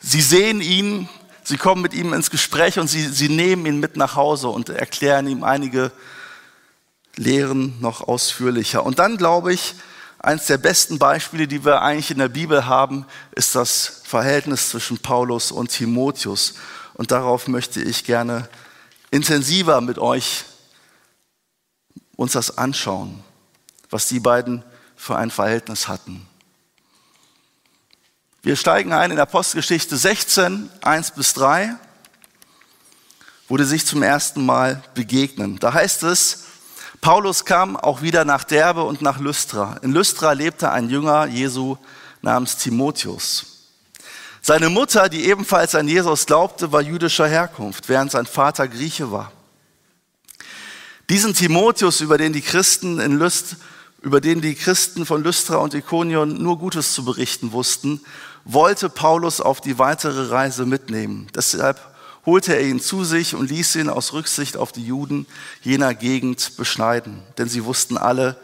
Sie 0.00 0.20
sehen 0.20 0.60
ihn, 0.60 1.08
sie 1.42 1.56
kommen 1.56 1.82
mit 1.82 1.92
ihm 1.92 2.12
ins 2.12 2.30
Gespräch 2.30 2.78
und 2.78 2.86
sie, 2.86 3.08
sie 3.08 3.28
nehmen 3.28 3.66
ihn 3.66 3.80
mit 3.80 3.96
nach 3.96 4.14
Hause 4.14 4.48
und 4.48 4.68
erklären 4.68 5.26
ihm 5.26 5.42
einige 5.42 5.90
Lehren 7.16 7.80
noch 7.80 8.02
ausführlicher. 8.02 8.86
Und 8.86 9.00
dann 9.00 9.16
glaube 9.16 9.52
ich, 9.52 9.74
eines 10.18 10.46
der 10.46 10.58
besten 10.58 10.98
Beispiele, 10.98 11.46
die 11.46 11.64
wir 11.64 11.82
eigentlich 11.82 12.10
in 12.10 12.18
der 12.18 12.28
Bibel 12.28 12.66
haben, 12.66 13.06
ist 13.32 13.54
das 13.54 14.02
Verhältnis 14.04 14.70
zwischen 14.70 14.98
Paulus 14.98 15.52
und 15.52 15.70
Timotheus. 15.70 16.54
Und 16.94 17.10
darauf 17.10 17.48
möchte 17.48 17.80
ich 17.80 18.04
gerne 18.04 18.48
intensiver 19.10 19.80
mit 19.80 19.98
euch 19.98 20.44
uns 22.16 22.32
das 22.32 22.56
anschauen, 22.56 23.22
was 23.90 24.08
die 24.08 24.20
beiden 24.20 24.64
für 24.96 25.16
ein 25.16 25.30
Verhältnis 25.30 25.88
hatten. 25.88 26.26
Wir 28.42 28.56
steigen 28.56 28.92
ein 28.92 29.10
in 29.10 29.18
Apostelgeschichte 29.18 29.96
16, 29.96 30.70
1 30.80 31.10
bis 31.10 31.34
3, 31.34 31.74
wo 33.48 33.56
die 33.56 33.64
sich 33.64 33.84
zum 33.84 34.02
ersten 34.02 34.46
Mal 34.46 34.82
begegnen. 34.94 35.58
Da 35.58 35.74
heißt 35.74 36.04
es, 36.04 36.45
Paulus 37.00 37.44
kam 37.44 37.76
auch 37.76 38.02
wieder 38.02 38.24
nach 38.24 38.44
Derbe 38.44 38.82
und 38.82 39.02
nach 39.02 39.18
Lystra. 39.18 39.78
In 39.82 39.92
Lystra 39.92 40.32
lebte 40.32 40.70
ein 40.70 40.88
Jünger 40.88 41.26
Jesu 41.26 41.76
namens 42.22 42.56
Timotheus. 42.56 43.46
Seine 44.42 44.70
Mutter, 44.70 45.08
die 45.08 45.26
ebenfalls 45.26 45.74
an 45.74 45.88
Jesus 45.88 46.26
glaubte, 46.26 46.70
war 46.70 46.80
jüdischer 46.80 47.26
Herkunft, 47.26 47.88
während 47.88 48.12
sein 48.12 48.26
Vater 48.26 48.68
Grieche 48.68 49.10
war. 49.10 49.32
Diesen 51.08 51.34
Timotheus, 51.34 52.00
über 52.00 52.18
den 52.18 52.32
die 52.32 52.42
Christen 52.42 53.00
in 53.00 53.18
Lyst, 53.18 53.56
über 54.02 54.20
den 54.20 54.40
die 54.40 54.54
Christen 54.54 55.04
von 55.04 55.22
Lystra 55.22 55.56
und 55.56 55.74
Ikonion 55.74 56.40
nur 56.40 56.58
Gutes 56.58 56.92
zu 56.92 57.04
berichten 57.04 57.52
wussten, 57.52 58.00
wollte 58.44 58.88
Paulus 58.88 59.40
auf 59.40 59.60
die 59.60 59.78
weitere 59.78 60.28
Reise 60.28 60.64
mitnehmen. 60.66 61.26
Deshalb 61.34 61.80
holte 62.26 62.54
er 62.54 62.62
ihn 62.62 62.80
zu 62.80 63.04
sich 63.04 63.34
und 63.34 63.50
ließ 63.50 63.76
ihn 63.76 63.88
aus 63.88 64.12
Rücksicht 64.12 64.56
auf 64.56 64.72
die 64.72 64.84
Juden 64.84 65.26
jener 65.62 65.94
Gegend 65.94 66.56
beschneiden, 66.56 67.22
denn 67.38 67.48
sie 67.48 67.64
wussten 67.64 67.96
alle, 67.96 68.38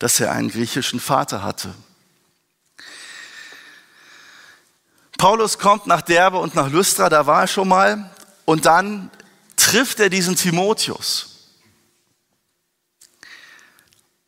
dass 0.00 0.18
er 0.20 0.32
einen 0.32 0.50
griechischen 0.50 1.00
Vater 1.00 1.42
hatte. 1.42 1.72
Paulus 5.16 5.58
kommt 5.58 5.86
nach 5.86 6.02
Derbe 6.02 6.38
und 6.38 6.54
nach 6.54 6.70
Lystra, 6.70 7.08
da 7.08 7.26
war 7.26 7.42
er 7.42 7.48
schon 7.48 7.68
mal, 7.68 8.10
und 8.44 8.66
dann 8.66 9.10
trifft 9.56 10.00
er 10.00 10.10
diesen 10.10 10.36
Timotheus. 10.36 11.38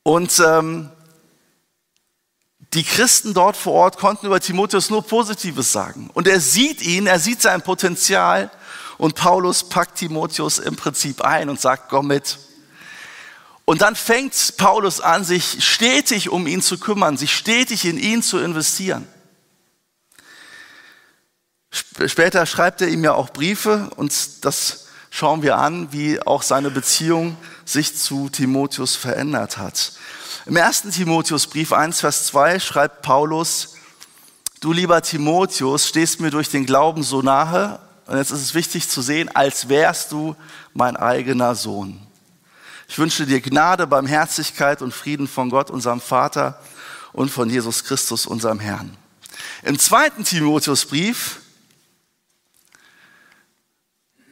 Und 0.02 0.40
ähm, 0.44 0.90
die 2.74 2.84
Christen 2.84 3.34
dort 3.34 3.56
vor 3.56 3.72
Ort 3.74 3.98
konnten 3.98 4.26
über 4.26 4.40
Timotheus 4.40 4.90
nur 4.90 5.02
Positives 5.02 5.72
sagen. 5.72 6.10
Und 6.12 6.28
er 6.28 6.40
sieht 6.40 6.82
ihn, 6.82 7.06
er 7.06 7.18
sieht 7.18 7.42
sein 7.42 7.62
Potenzial 7.62 8.50
und 9.00 9.14
Paulus 9.14 9.66
packt 9.66 9.96
Timotheus 9.96 10.58
im 10.58 10.76
Prinzip 10.76 11.22
ein 11.22 11.48
und 11.48 11.58
sagt, 11.58 11.88
komm 11.88 12.08
mit. 12.08 12.38
Und 13.64 13.80
dann 13.80 13.96
fängt 13.96 14.58
Paulus 14.58 15.00
an, 15.00 15.24
sich 15.24 15.64
stetig 15.64 16.28
um 16.28 16.46
ihn 16.46 16.60
zu 16.60 16.78
kümmern, 16.78 17.16
sich 17.16 17.34
stetig 17.34 17.86
in 17.86 17.96
ihn 17.96 18.22
zu 18.22 18.38
investieren. 18.38 19.08
Später 21.70 22.44
schreibt 22.44 22.82
er 22.82 22.88
ihm 22.88 23.02
ja 23.02 23.14
auch 23.14 23.30
Briefe 23.30 23.88
und 23.96 24.44
das 24.44 24.88
schauen 25.08 25.42
wir 25.42 25.56
an, 25.56 25.92
wie 25.92 26.20
auch 26.20 26.42
seine 26.42 26.70
Beziehung 26.70 27.38
sich 27.64 27.96
zu 27.96 28.28
Timotheus 28.28 28.96
verändert 28.96 29.56
hat. 29.56 29.92
Im 30.44 30.56
ersten 30.56 30.90
Timotheusbrief 30.90 31.72
1, 31.72 32.00
Vers 32.00 32.26
2 32.26 32.60
schreibt 32.60 33.00
Paulus, 33.00 33.76
du 34.60 34.74
lieber 34.74 35.00
Timotheus 35.00 35.88
stehst 35.88 36.20
mir 36.20 36.30
durch 36.30 36.50
den 36.50 36.66
Glauben 36.66 37.02
so 37.02 37.22
nahe 37.22 37.80
und 38.10 38.16
jetzt 38.16 38.32
ist 38.32 38.40
es 38.40 38.54
wichtig 38.54 38.88
zu 38.88 39.02
sehen, 39.02 39.28
als 39.36 39.68
wärst 39.68 40.10
du 40.10 40.34
mein 40.74 40.96
eigener 40.96 41.54
Sohn. 41.54 42.04
Ich 42.88 42.98
wünsche 42.98 43.24
dir 43.24 43.40
Gnade, 43.40 43.86
Barmherzigkeit 43.86 44.82
und 44.82 44.92
Frieden 44.92 45.28
von 45.28 45.48
Gott, 45.48 45.70
unserem 45.70 46.00
Vater 46.00 46.60
und 47.12 47.30
von 47.30 47.48
Jesus 47.48 47.84
Christus, 47.84 48.26
unserem 48.26 48.58
Herrn. 48.58 48.96
Im 49.62 49.78
zweiten 49.78 50.24
Timotheusbrief 50.24 51.40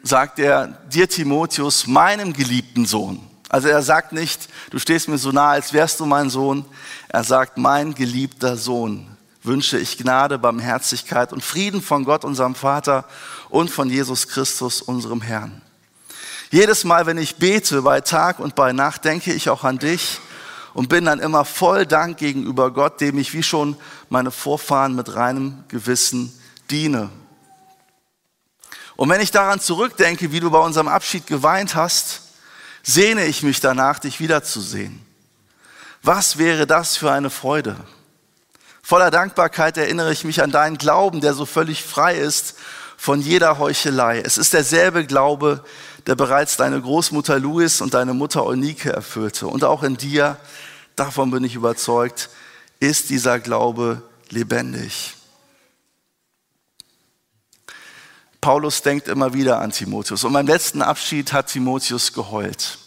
sagt 0.02 0.40
er, 0.40 0.66
dir 0.92 1.08
Timotheus, 1.08 1.86
meinem 1.86 2.32
geliebten 2.32 2.84
Sohn. 2.84 3.30
Also 3.48 3.68
er 3.68 3.82
sagt 3.82 4.12
nicht, 4.12 4.48
du 4.70 4.80
stehst 4.80 5.06
mir 5.06 5.18
so 5.18 5.30
nah, 5.30 5.50
als 5.50 5.72
wärst 5.72 6.00
du 6.00 6.06
mein 6.06 6.30
Sohn. 6.30 6.64
Er 7.10 7.22
sagt, 7.22 7.58
mein 7.58 7.94
geliebter 7.94 8.56
Sohn, 8.56 9.16
wünsche 9.42 9.78
ich 9.78 9.98
Gnade, 9.98 10.38
Barmherzigkeit 10.38 11.32
und 11.32 11.42
Frieden 11.42 11.82
von 11.82 12.04
Gott, 12.04 12.24
unserem 12.24 12.54
Vater 12.54 13.04
und 13.48 13.70
von 13.70 13.88
Jesus 13.88 14.28
Christus, 14.28 14.82
unserem 14.82 15.20
Herrn. 15.20 15.62
Jedes 16.50 16.84
Mal, 16.84 17.06
wenn 17.06 17.18
ich 17.18 17.36
bete, 17.36 17.82
bei 17.82 18.00
Tag 18.00 18.38
und 18.38 18.54
bei 18.54 18.72
Nacht, 18.72 19.04
denke 19.04 19.32
ich 19.32 19.50
auch 19.50 19.64
an 19.64 19.78
dich 19.78 20.18
und 20.74 20.88
bin 20.88 21.04
dann 21.04 21.20
immer 21.20 21.44
voll 21.44 21.86
Dank 21.86 22.18
gegenüber 22.18 22.72
Gott, 22.72 23.00
dem 23.00 23.18
ich 23.18 23.34
wie 23.34 23.42
schon 23.42 23.76
meine 24.08 24.30
Vorfahren 24.30 24.94
mit 24.94 25.14
reinem 25.14 25.64
Gewissen 25.68 26.32
diene. 26.70 27.10
Und 28.96 29.08
wenn 29.10 29.20
ich 29.20 29.30
daran 29.30 29.60
zurückdenke, 29.60 30.32
wie 30.32 30.40
du 30.40 30.50
bei 30.50 30.58
unserem 30.58 30.88
Abschied 30.88 31.26
geweint 31.26 31.74
hast, 31.74 32.22
sehne 32.82 33.26
ich 33.26 33.42
mich 33.42 33.60
danach, 33.60 33.98
dich 33.98 34.18
wiederzusehen. 34.18 35.04
Was 36.02 36.38
wäre 36.38 36.66
das 36.66 36.96
für 36.96 37.12
eine 37.12 37.30
Freude? 37.30 37.76
Voller 38.88 39.10
Dankbarkeit 39.10 39.76
erinnere 39.76 40.12
ich 40.12 40.24
mich 40.24 40.42
an 40.42 40.50
deinen 40.50 40.78
Glauben, 40.78 41.20
der 41.20 41.34
so 41.34 41.44
völlig 41.44 41.84
frei 41.84 42.16
ist 42.16 42.54
von 42.96 43.20
jeder 43.20 43.58
Heuchelei. 43.58 44.18
Es 44.20 44.38
ist 44.38 44.54
derselbe 44.54 45.04
Glaube, 45.04 45.62
der 46.06 46.14
bereits 46.14 46.56
deine 46.56 46.80
Großmutter 46.80 47.38
Louis 47.38 47.82
und 47.82 47.92
deine 47.92 48.14
Mutter 48.14 48.46
Eunike 48.46 48.90
erfüllte. 48.90 49.46
Und 49.46 49.62
auch 49.62 49.82
in 49.82 49.98
dir, 49.98 50.38
davon 50.96 51.30
bin 51.30 51.44
ich 51.44 51.54
überzeugt, 51.54 52.30
ist 52.80 53.10
dieser 53.10 53.40
Glaube 53.40 54.00
lebendig. 54.30 55.16
Paulus 58.40 58.80
denkt 58.80 59.06
immer 59.06 59.34
wieder 59.34 59.60
an 59.60 59.70
Timotheus. 59.70 60.24
Und 60.24 60.32
beim 60.32 60.46
letzten 60.46 60.80
Abschied 60.80 61.34
hat 61.34 61.48
Timotheus 61.48 62.14
geheult. 62.14 62.78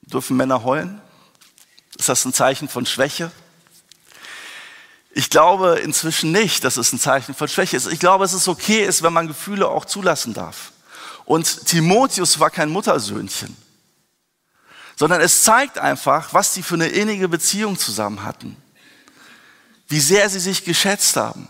Dürfen 0.00 0.38
Männer 0.38 0.64
heulen? 0.64 1.02
Ist 1.98 2.08
das 2.08 2.24
ein 2.24 2.32
Zeichen 2.32 2.66
von 2.66 2.86
Schwäche? 2.86 3.30
Ich 5.10 5.30
glaube 5.30 5.78
inzwischen 5.78 6.32
nicht, 6.32 6.64
dass 6.64 6.76
es 6.76 6.92
ein 6.92 7.00
Zeichen 7.00 7.34
von 7.34 7.48
Schwäche 7.48 7.76
ist. 7.76 7.86
Ich 7.86 7.98
glaube, 7.98 8.24
es 8.24 8.32
ist 8.32 8.48
okay 8.48 8.84
ist, 8.84 9.02
wenn 9.02 9.12
man 9.12 9.26
Gefühle 9.26 9.68
auch 9.68 9.84
zulassen 9.84 10.34
darf. 10.34 10.72
Und 11.24 11.66
Timotheus 11.66 12.38
war 12.40 12.50
kein 12.50 12.70
Muttersöhnchen, 12.70 13.56
sondern 14.96 15.20
es 15.20 15.42
zeigt 15.44 15.78
einfach, 15.78 16.32
was 16.32 16.54
die 16.54 16.62
für 16.62 16.74
eine 16.74 16.88
innige 16.88 17.28
Beziehung 17.28 17.78
zusammen 17.78 18.22
hatten. 18.22 18.56
Wie 19.88 20.00
sehr 20.00 20.28
sie 20.28 20.40
sich 20.40 20.64
geschätzt 20.64 21.16
haben. 21.16 21.48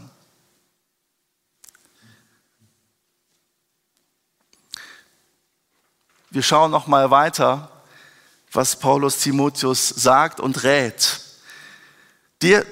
Wir 6.31 6.43
schauen 6.43 6.71
noch 6.71 6.87
mal 6.87 7.11
weiter, 7.11 7.71
was 8.53 8.79
Paulus 8.79 9.19
Timotheus 9.19 9.89
sagt 9.89 10.41
und 10.41 10.63
rät. 10.63 11.21
Dir 12.43 12.67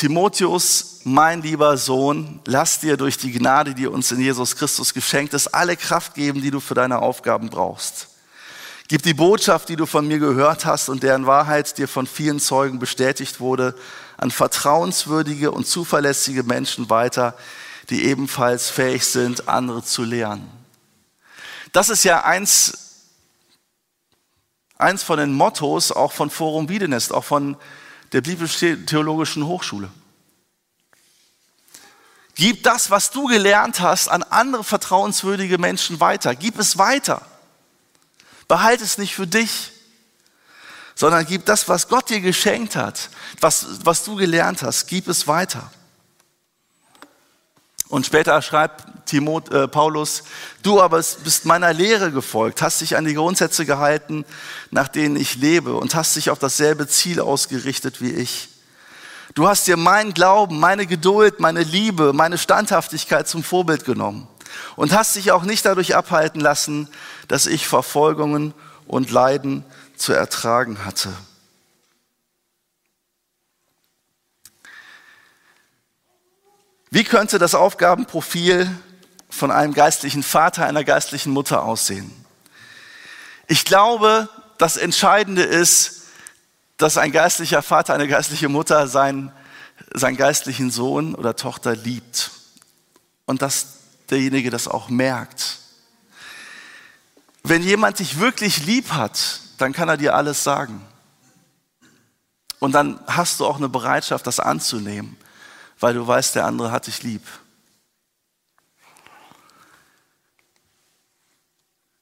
Timotheus, 0.00 1.00
mein 1.04 1.42
lieber 1.42 1.76
Sohn, 1.76 2.40
lass 2.46 2.80
dir 2.80 2.96
durch 2.96 3.18
die 3.18 3.32
Gnade, 3.32 3.74
die 3.74 3.86
uns 3.86 4.10
in 4.10 4.18
Jesus 4.18 4.56
Christus 4.56 4.94
geschenkt 4.94 5.34
ist, 5.34 5.48
alle 5.48 5.76
Kraft 5.76 6.14
geben, 6.14 6.40
die 6.40 6.50
du 6.50 6.58
für 6.58 6.72
deine 6.72 7.00
Aufgaben 7.00 7.50
brauchst. 7.50 8.08
Gib 8.88 9.02
die 9.02 9.12
Botschaft, 9.12 9.68
die 9.68 9.76
du 9.76 9.84
von 9.84 10.08
mir 10.08 10.18
gehört 10.18 10.64
hast 10.64 10.88
und 10.88 11.02
deren 11.02 11.26
Wahrheit 11.26 11.76
dir 11.76 11.86
von 11.86 12.06
vielen 12.06 12.40
Zeugen 12.40 12.78
bestätigt 12.78 13.40
wurde, 13.40 13.74
an 14.16 14.30
vertrauenswürdige 14.30 15.50
und 15.50 15.66
zuverlässige 15.66 16.44
Menschen 16.44 16.88
weiter, 16.88 17.34
die 17.90 18.06
ebenfalls 18.06 18.70
fähig 18.70 19.04
sind, 19.04 19.48
andere 19.50 19.84
zu 19.84 20.02
lehren. 20.02 20.48
Das 21.72 21.90
ist 21.90 22.04
ja 22.04 22.24
eins, 22.24 23.02
eins 24.78 25.02
von 25.02 25.18
den 25.18 25.34
Mottos 25.34 25.92
auch 25.92 26.12
von 26.12 26.30
Forum 26.30 26.70
Wiedenest, 26.70 27.12
auch 27.12 27.24
von 27.24 27.58
der 28.12 28.20
Biblisch-Theologischen 28.20 29.46
Hochschule. 29.46 29.90
Gib 32.34 32.62
das, 32.62 32.90
was 32.90 33.10
du 33.10 33.26
gelernt 33.26 33.80
hast, 33.80 34.08
an 34.08 34.22
andere 34.22 34.64
vertrauenswürdige 34.64 35.58
Menschen 35.58 36.00
weiter. 36.00 36.34
Gib 36.34 36.58
es 36.58 36.78
weiter. 36.78 37.22
Behalte 38.48 38.82
es 38.82 38.98
nicht 38.98 39.14
für 39.14 39.26
dich, 39.26 39.72
sondern 40.94 41.26
gib 41.26 41.44
das, 41.46 41.68
was 41.68 41.88
Gott 41.88 42.10
dir 42.10 42.20
geschenkt 42.20 42.76
hat, 42.76 43.10
was, 43.40 43.84
was 43.84 44.04
du 44.04 44.16
gelernt 44.16 44.62
hast, 44.62 44.86
gib 44.86 45.08
es 45.08 45.26
weiter. 45.26 45.70
Und 47.88 48.06
später 48.06 48.40
schreibt 48.42 48.84
Timot, 49.10 49.52
äh, 49.52 49.66
Paulus, 49.66 50.22
du 50.62 50.80
aber 50.80 50.98
bist 50.98 51.44
meiner 51.44 51.72
Lehre 51.72 52.12
gefolgt, 52.12 52.62
hast 52.62 52.80
dich 52.80 52.96
an 52.96 53.04
die 53.04 53.14
Grundsätze 53.14 53.66
gehalten, 53.66 54.24
nach 54.70 54.86
denen 54.86 55.16
ich 55.16 55.34
lebe 55.34 55.74
und 55.74 55.96
hast 55.96 56.14
dich 56.14 56.30
auf 56.30 56.38
dasselbe 56.38 56.86
Ziel 56.86 57.20
ausgerichtet 57.20 58.00
wie 58.00 58.12
ich. 58.12 58.48
Du 59.34 59.48
hast 59.48 59.66
dir 59.66 59.76
meinen 59.76 60.14
Glauben, 60.14 60.60
meine 60.60 60.86
Geduld, 60.86 61.40
meine 61.40 61.64
Liebe, 61.64 62.12
meine 62.12 62.38
Standhaftigkeit 62.38 63.26
zum 63.26 63.42
Vorbild 63.42 63.84
genommen 63.84 64.28
und 64.76 64.92
hast 64.92 65.16
dich 65.16 65.32
auch 65.32 65.42
nicht 65.42 65.66
dadurch 65.66 65.96
abhalten 65.96 66.40
lassen, 66.40 66.88
dass 67.26 67.46
ich 67.46 67.66
Verfolgungen 67.66 68.54
und 68.86 69.10
Leiden 69.10 69.64
zu 69.96 70.12
ertragen 70.12 70.84
hatte. 70.84 71.12
Wie 76.90 77.04
könnte 77.04 77.38
das 77.38 77.54
Aufgabenprofil 77.54 78.68
von 79.30 79.50
einem 79.50 79.72
geistlichen 79.74 80.22
Vater, 80.22 80.66
einer 80.66 80.84
geistlichen 80.84 81.32
Mutter 81.32 81.62
aussehen? 81.62 82.12
Ich 83.46 83.64
glaube, 83.64 84.28
das 84.58 84.76
Entscheidende 84.76 85.42
ist, 85.42 86.02
dass 86.76 86.98
ein 86.98 87.12
geistlicher 87.12 87.62
Vater, 87.62 87.94
eine 87.94 88.08
geistliche 88.08 88.48
Mutter 88.48 88.88
seinen, 88.88 89.32
seinen 89.92 90.16
geistlichen 90.16 90.70
Sohn 90.70 91.14
oder 91.14 91.36
Tochter 91.36 91.74
liebt 91.74 92.30
und 93.26 93.42
dass 93.42 93.78
derjenige 94.10 94.50
das 94.50 94.68
auch 94.68 94.88
merkt. 94.88 95.58
Wenn 97.42 97.62
jemand 97.62 97.98
dich 97.98 98.18
wirklich 98.20 98.66
lieb 98.66 98.92
hat, 98.92 99.40
dann 99.58 99.72
kann 99.72 99.88
er 99.88 99.96
dir 99.96 100.14
alles 100.14 100.44
sagen. 100.44 100.84
Und 102.58 102.72
dann 102.72 103.00
hast 103.06 103.40
du 103.40 103.46
auch 103.46 103.56
eine 103.56 103.68
Bereitschaft, 103.68 104.26
das 104.26 104.40
anzunehmen 104.40 105.16
weil 105.80 105.94
du 105.94 106.06
weißt, 106.06 106.34
der 106.36 106.44
andere 106.44 106.70
hat 106.70 106.86
dich 106.86 107.02
lieb. 107.02 107.22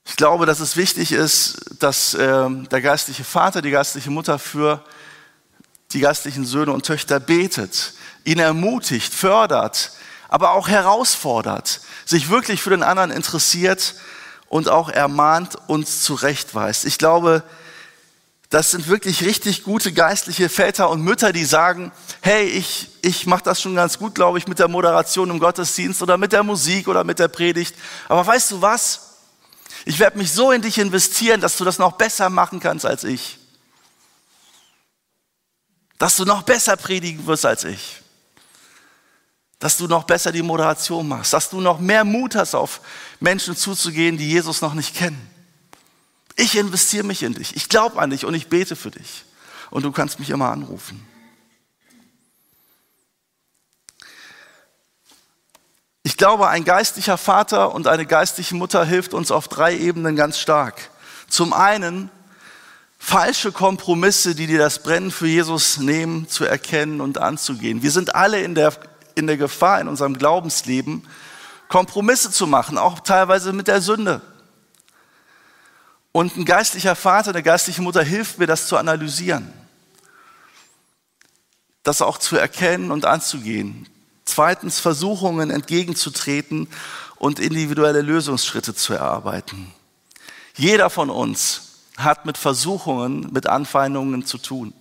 Ich 0.09 0.17
glaube, 0.17 0.47
dass 0.47 0.61
es 0.61 0.77
wichtig 0.77 1.12
ist, 1.12 1.61
dass 1.81 2.15
äh, 2.15 2.49
der 2.49 2.81
geistliche 2.81 3.25
Vater, 3.25 3.61
die 3.61 3.71
geistliche 3.71 4.11
Mutter 4.11 4.38
für 4.38 4.83
die 5.93 6.00
geistlichen 6.00 6.47
Söhne 6.47 6.73
und 6.73 6.87
Töchter 6.87 7.21
betet, 7.21 7.93
ihn 8.25 8.38
ermutigt, 8.38 9.12
fördert, 9.12 9.93
aber 10.31 10.53
auch 10.53 10.67
herausfordert, 10.67 11.83
sich 12.07 12.31
wirklich 12.31 12.62
für 12.62 12.71
den 12.71 12.83
anderen 12.83 13.11
interessiert 13.11 13.97
und 14.49 14.71
auch 14.71 14.88
ermahnt 14.88 15.59
und 15.67 15.87
zurechtweist. 15.87 16.87
Ich 16.87 16.97
glaube, 16.97 17.43
das 18.49 18.71
sind 18.71 18.88
wirklich 18.88 19.23
richtig 19.25 19.62
gute 19.62 19.93
geistliche 19.93 20.49
Väter 20.49 20.88
und 20.88 21.03
Mütter, 21.03 21.35
die 21.35 21.45
sagen, 21.45 21.93
hey, 22.23 22.47
ich, 22.47 22.88
ich 23.03 23.27
mache 23.27 23.45
das 23.45 23.61
schon 23.61 23.75
ganz 23.75 23.99
gut, 23.99 24.15
glaube 24.15 24.38
ich, 24.38 24.49
mit 24.49 24.59
der 24.59 24.69
Moderation 24.69 25.29
im 25.29 25.38
Gottesdienst 25.38 26.00
oder 26.03 26.17
mit 26.17 26.33
der 26.33 26.43
Musik 26.43 26.88
oder 26.88 27.05
mit 27.05 27.19
der 27.19 27.29
Predigt. 27.29 27.77
Aber 28.09 28.27
weißt 28.27 28.53
du 28.53 28.62
was? 28.62 29.08
Ich 29.88 29.99
werde 29.99 30.18
mich 30.18 30.30
so 30.30 30.52
in 30.52 30.61
dich 30.61 30.76
investieren, 30.76 31.40
dass 31.40 31.57
du 31.57 31.64
das 31.64 31.78
noch 31.78 31.92
besser 31.92 32.28
machen 32.28 32.61
kannst 32.61 32.85
als 32.85 33.04
ich. 33.04 33.38
Dass 35.97 36.16
du 36.16 36.26
noch 36.26 36.42
besser 36.42 36.76
predigen 36.76 37.26
wirst 37.26 37.47
als 37.47 37.64
ich. 37.64 38.02
Dass 39.59 39.78
du 39.78 39.87
noch 39.87 40.04
besser 40.04 40.30
die 40.30 40.42
Moderation 40.42 41.09
machst. 41.09 41.33
Dass 41.33 41.49
du 41.49 41.62
noch 41.62 41.80
mehr 41.80 42.04
Mut 42.04 42.35
hast, 42.35 42.54
auf 42.54 42.83
Menschen 43.18 43.57
zuzugehen, 43.57 44.18
die 44.18 44.28
Jesus 44.28 44.61
noch 44.61 44.75
nicht 44.75 44.95
kennen. 44.95 45.26
Ich 46.37 46.54
investiere 46.59 47.04
mich 47.04 47.23
in 47.23 47.33
dich. 47.33 47.57
Ich 47.57 47.71
glaube 47.71 47.99
an 47.99 48.11
dich 48.11 48.26
und 48.26 48.35
ich 48.35 48.49
bete 48.49 48.76
für 48.76 48.90
dich. 48.90 49.25
Und 49.71 49.87
du 49.87 49.90
kannst 49.90 50.18
mich 50.18 50.28
immer 50.28 50.50
anrufen. 50.50 51.02
Glaube, 56.19 56.49
ein 56.49 56.65
geistlicher 56.65 57.17
Vater 57.17 57.75
und 57.75 57.87
eine 57.87 58.05
geistliche 58.05 58.55
Mutter 58.55 58.85
hilft 58.85 59.15
uns 59.15 59.31
auf 59.31 59.49
drei 59.49 59.77
Ebenen 59.77 60.17
ganz 60.17 60.39
stark. 60.39 60.91
Zum 61.29 61.53
einen 61.53 62.11
falsche 62.99 63.53
Kompromisse, 63.53 64.35
die 64.35 64.47
dir 64.47 64.59
das 64.59 64.83
Brennen 64.83 65.11
für 65.11 65.29
Jesus 65.29 65.78
nehmen, 65.78 66.28
zu 66.28 66.45
erkennen 66.45 67.00
und 67.00 67.19
anzugehen. 67.19 67.83
Wir 67.83 67.93
sind 67.93 68.15
alle 68.15 68.43
in 68.43 68.54
der, 68.54 68.75
in 69.15 69.26
der 69.26 69.37
Gefahr 69.37 69.81
in 69.81 69.89
unserem 69.89 70.19
Glaubensleben, 70.19 71.07
Kompromisse 71.69 72.31
zu 72.31 72.47
machen, 72.47 72.76
auch 72.76 73.00
teilweise 73.00 73.52
mit 73.52 73.69
der 73.69 73.81
Sünde. 73.81 74.21
Und 76.13 76.37
ein 76.37 76.45
geistlicher 76.45 76.97
Vater, 76.97 77.31
eine 77.31 77.43
geistliche 77.43 77.83
Mutter 77.83 78.02
hilft 78.02 78.39
mir, 78.39 78.47
das 78.47 78.67
zu 78.67 78.76
analysieren. 78.76 79.52
Das 81.83 82.02
auch 82.02 82.19
zu 82.19 82.37
erkennen 82.37 82.91
und 82.91 83.04
anzugehen. 83.04 83.89
Zweitens, 84.28 84.78
Versuchungen 84.80 85.50
entgegenzutreten 85.50 86.69
und 87.17 87.38
individuelle 87.38 88.02
Lösungsschritte 88.02 88.75
zu 88.75 88.93
erarbeiten. 88.93 89.73
Jeder 90.56 90.91
von 90.91 91.10
uns 91.10 91.62
hat 91.97 92.26
mit 92.26 92.38
Versuchungen, 92.38 93.32
mit 93.32 93.47
Anfeindungen 93.47 94.25
zu 94.25 94.38
tun. 94.38 94.73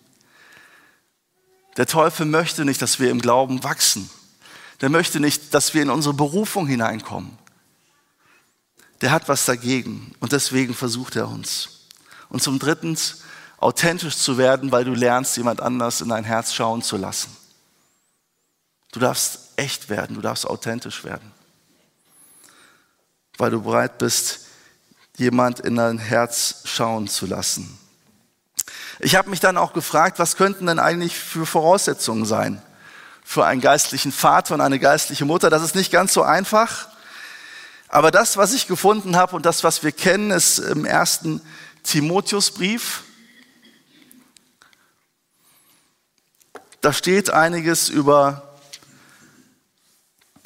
Der 1.78 1.86
Teufel 1.86 2.26
möchte 2.26 2.66
nicht, 2.66 2.82
dass 2.82 3.00
wir 3.00 3.10
im 3.10 3.22
Glauben 3.22 3.64
wachsen. 3.64 4.10
Der 4.82 4.90
möchte 4.90 5.20
nicht, 5.20 5.54
dass 5.54 5.74
wir 5.74 5.82
in 5.82 5.90
unsere 5.90 6.14
Berufung 6.14 6.68
hineinkommen 6.68 7.38
der 9.02 9.12
hat 9.12 9.30
was 9.30 9.46
dagegen 9.46 10.14
und 10.20 10.32
deswegen 10.32 10.74
versucht 10.74 11.16
er 11.16 11.28
uns. 11.28 11.70
Und 12.30 12.42
zum 12.42 12.60
Dritten, 12.60 12.98
authentisch 13.58 14.18
zu 14.18 14.38
werden, 14.38 14.72
weil 14.72 14.86
du 14.86 14.94
lernst, 14.94 15.38
jemand 15.38 15.62
anders 15.62 16.02
in 16.02 16.10
dein 16.10 16.24
Herz 16.24 16.54
schauen 16.54 16.82
zu 16.82 16.98
lassen. 16.98 17.36
Du 18.98 19.02
darfst 19.06 19.50
echt 19.58 19.90
werden, 19.90 20.16
du 20.16 20.22
darfst 20.24 20.48
authentisch 20.48 21.04
werden, 21.04 21.32
weil 23.38 23.52
du 23.52 23.62
bereit 23.62 24.00
bist, 24.00 24.48
jemand 25.18 25.60
in 25.60 25.76
dein 25.76 26.00
Herz 26.00 26.62
schauen 26.64 27.08
zu 27.08 27.28
lassen. 27.28 27.78
Ich 28.98 29.16
habe 29.16 29.30
mich 29.30 29.40
dann 29.40 29.56
auch 29.56 29.74
gefragt, 29.74 30.18
was 30.18 30.36
könnten 30.36 30.66
denn 30.66 30.80
eigentlich 30.80 31.16
für 31.16 31.46
Voraussetzungen 31.46 32.26
sein 32.26 32.60
für 33.24 33.46
einen 33.46 33.62
geistlichen 33.62 34.12
Vater 34.12 34.56
und 34.56 34.62
eine 34.62 34.80
geistliche 34.80 35.26
Mutter? 35.26 35.52
Das 35.52 35.62
ist 35.62 35.76
nicht 35.76 35.92
ganz 35.92 36.12
so 36.12 36.24
einfach. 36.24 36.88
Aber 37.90 38.10
das, 38.10 38.36
was 38.36 38.52
ich 38.52 38.66
gefunden 38.66 39.16
habe 39.16 39.36
und 39.36 39.46
das, 39.46 39.64
was 39.64 39.84
wir 39.84 39.92
kennen, 39.92 40.32
ist 40.32 40.58
im 40.58 40.86
ersten 40.86 41.40
Timotheusbrief. 41.84 43.04
Da 46.82 46.92
steht 46.92 47.30
einiges 47.30 47.90
über 47.90 48.47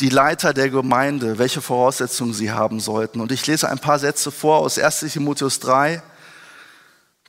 die 0.02 0.10
Leiter 0.10 0.54
der 0.54 0.70
Gemeinde, 0.70 1.38
welche 1.38 1.62
Voraussetzungen 1.62 2.34
sie 2.34 2.52
haben 2.52 2.80
sollten. 2.80 3.22
Und 3.22 3.32
ich 3.32 3.46
lese 3.46 3.70
ein 3.70 3.80
paar 3.80 4.00
Sätze 4.00 4.32
vor 4.32 4.58
aus 4.58 4.80
1 4.80 5.00
Timotheus 5.14 5.60
3, 5.60 6.02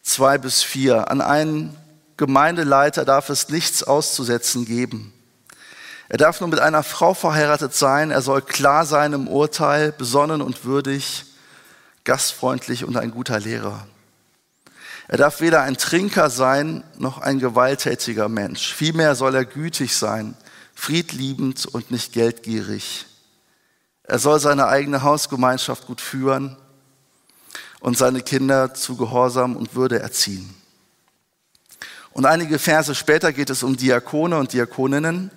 2 0.02 0.38
bis 0.38 0.62
4. 0.62 1.10
An 1.10 1.20
einen 1.20 1.76
Gemeindeleiter 2.16 3.04
darf 3.04 3.28
es 3.28 3.50
nichts 3.50 3.82
auszusetzen 3.82 4.64
geben. 4.64 5.12
Er 6.08 6.18
darf 6.18 6.40
nur 6.40 6.48
mit 6.48 6.60
einer 6.60 6.82
Frau 6.82 7.14
verheiratet 7.14 7.74
sein. 7.74 8.10
Er 8.10 8.22
soll 8.22 8.42
klar 8.42 8.86
sein 8.86 9.12
im 9.12 9.28
Urteil, 9.28 9.92
besonnen 9.92 10.40
und 10.40 10.64
würdig, 10.64 11.24
gastfreundlich 12.04 12.84
und 12.84 12.96
ein 12.96 13.10
guter 13.10 13.38
Lehrer. 13.38 13.86
Er 15.08 15.18
darf 15.18 15.40
weder 15.42 15.62
ein 15.62 15.76
Trinker 15.76 16.30
sein 16.30 16.84
noch 16.96 17.18
ein 17.18 17.38
gewalttätiger 17.38 18.28
Mensch. 18.28 18.72
Vielmehr 18.72 19.14
soll 19.14 19.34
er 19.34 19.44
gütig 19.44 19.94
sein, 19.96 20.36
friedliebend 20.74 21.66
und 21.66 21.90
nicht 21.90 22.12
geldgierig. 22.12 23.06
Er 24.04 24.18
soll 24.18 24.40
seine 24.40 24.66
eigene 24.66 25.02
Hausgemeinschaft 25.02 25.86
gut 25.86 26.00
führen 26.00 26.56
und 27.80 27.96
seine 27.96 28.22
Kinder 28.22 28.74
zu 28.74 28.96
Gehorsam 28.96 29.56
und 29.56 29.74
Würde 29.74 30.00
erziehen. 30.00 30.54
Und 32.12 32.26
einige 32.26 32.58
Verse 32.58 32.94
später 32.94 33.32
geht 33.32 33.50
es 33.50 33.62
um 33.62 33.76
Diakone 33.76 34.38
und 34.38 34.52
Diakoninnen. 34.52 35.30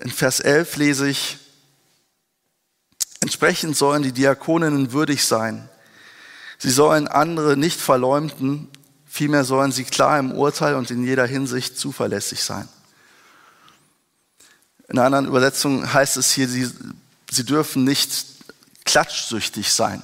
In 0.00 0.10
Vers 0.10 0.40
11 0.40 0.76
lese 0.76 1.08
ich, 1.08 1.38
entsprechend 3.20 3.76
sollen 3.76 4.02
die 4.02 4.12
Diakoninnen 4.12 4.92
würdig 4.92 5.24
sein. 5.24 5.68
Sie 6.58 6.70
sollen 6.70 7.08
andere 7.08 7.56
nicht 7.56 7.80
verleumden, 7.80 8.68
vielmehr 9.06 9.44
sollen 9.44 9.72
sie 9.72 9.84
klar 9.84 10.18
im 10.18 10.32
Urteil 10.32 10.74
und 10.74 10.90
in 10.90 11.04
jeder 11.04 11.26
Hinsicht 11.26 11.78
zuverlässig 11.78 12.42
sein. 12.42 12.68
In 14.88 14.98
einer 14.98 15.06
anderen 15.06 15.26
Übersetzung 15.26 15.92
heißt 15.92 16.16
es 16.16 16.32
hier, 16.32 16.48
sie, 16.48 16.70
sie 17.30 17.44
dürfen 17.44 17.84
nicht 17.84 18.26
klatschsüchtig 18.84 19.72
sein. 19.72 20.02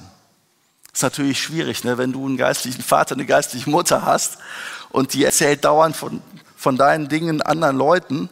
Ist 0.93 1.03
natürlich 1.03 1.41
schwierig, 1.41 1.83
ne? 1.83 1.97
wenn 1.97 2.11
du 2.11 2.25
einen 2.25 2.37
geistlichen 2.37 2.81
Vater, 2.81 3.15
eine 3.15 3.25
geistliche 3.25 3.69
Mutter 3.69 4.05
hast 4.05 4.37
und 4.89 5.13
die 5.13 5.23
erzählt 5.23 5.63
dauernd 5.63 5.95
von, 5.95 6.21
von 6.57 6.77
deinen 6.77 7.07
Dingen 7.07 7.41
anderen 7.41 7.77
Leuten 7.77 8.29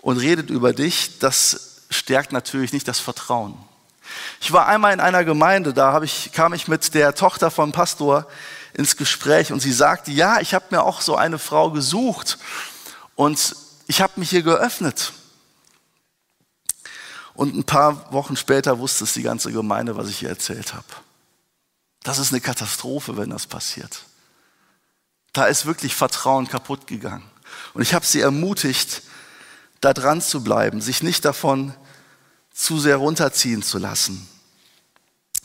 und 0.00 0.18
redet 0.18 0.50
über 0.50 0.72
dich, 0.72 1.18
das 1.18 1.82
stärkt 1.90 2.32
natürlich 2.32 2.72
nicht 2.72 2.88
das 2.88 2.98
Vertrauen. 2.98 3.56
Ich 4.40 4.52
war 4.52 4.66
einmal 4.66 4.92
in 4.92 5.00
einer 5.00 5.24
Gemeinde, 5.24 5.72
da 5.72 6.00
ich, 6.02 6.32
kam 6.32 6.54
ich 6.54 6.68
mit 6.68 6.94
der 6.94 7.14
Tochter 7.14 7.50
vom 7.50 7.72
Pastor 7.72 8.26
ins 8.74 8.96
Gespräch 8.96 9.52
und 9.52 9.60
sie 9.60 9.72
sagte, 9.72 10.10
ja, 10.10 10.40
ich 10.40 10.54
habe 10.54 10.66
mir 10.70 10.82
auch 10.82 11.00
so 11.00 11.16
eine 11.16 11.38
Frau 11.38 11.70
gesucht 11.70 12.38
und 13.14 13.56
ich 13.86 14.00
habe 14.00 14.14
mich 14.16 14.30
hier 14.30 14.42
geöffnet. 14.42 15.12
Und 17.38 17.54
ein 17.54 17.62
paar 17.62 18.12
Wochen 18.12 18.36
später 18.36 18.80
wusste 18.80 19.04
es 19.04 19.12
die 19.12 19.22
ganze 19.22 19.52
Gemeinde, 19.52 19.96
was 19.96 20.08
ich 20.08 20.24
ihr 20.24 20.28
erzählt 20.28 20.74
habe. 20.74 20.88
Das 22.02 22.18
ist 22.18 22.32
eine 22.32 22.40
Katastrophe, 22.40 23.16
wenn 23.16 23.30
das 23.30 23.46
passiert. 23.46 24.06
Da 25.32 25.46
ist 25.46 25.64
wirklich 25.64 25.94
Vertrauen 25.94 26.48
kaputt 26.48 26.88
gegangen. 26.88 27.22
Und 27.74 27.82
ich 27.82 27.94
habe 27.94 28.04
sie 28.04 28.20
ermutigt, 28.22 29.02
da 29.80 29.92
dran 29.92 30.20
zu 30.20 30.42
bleiben, 30.42 30.80
sich 30.80 31.04
nicht 31.04 31.24
davon 31.24 31.72
zu 32.52 32.80
sehr 32.80 32.96
runterziehen 32.96 33.62
zu 33.62 33.78
lassen, 33.78 34.28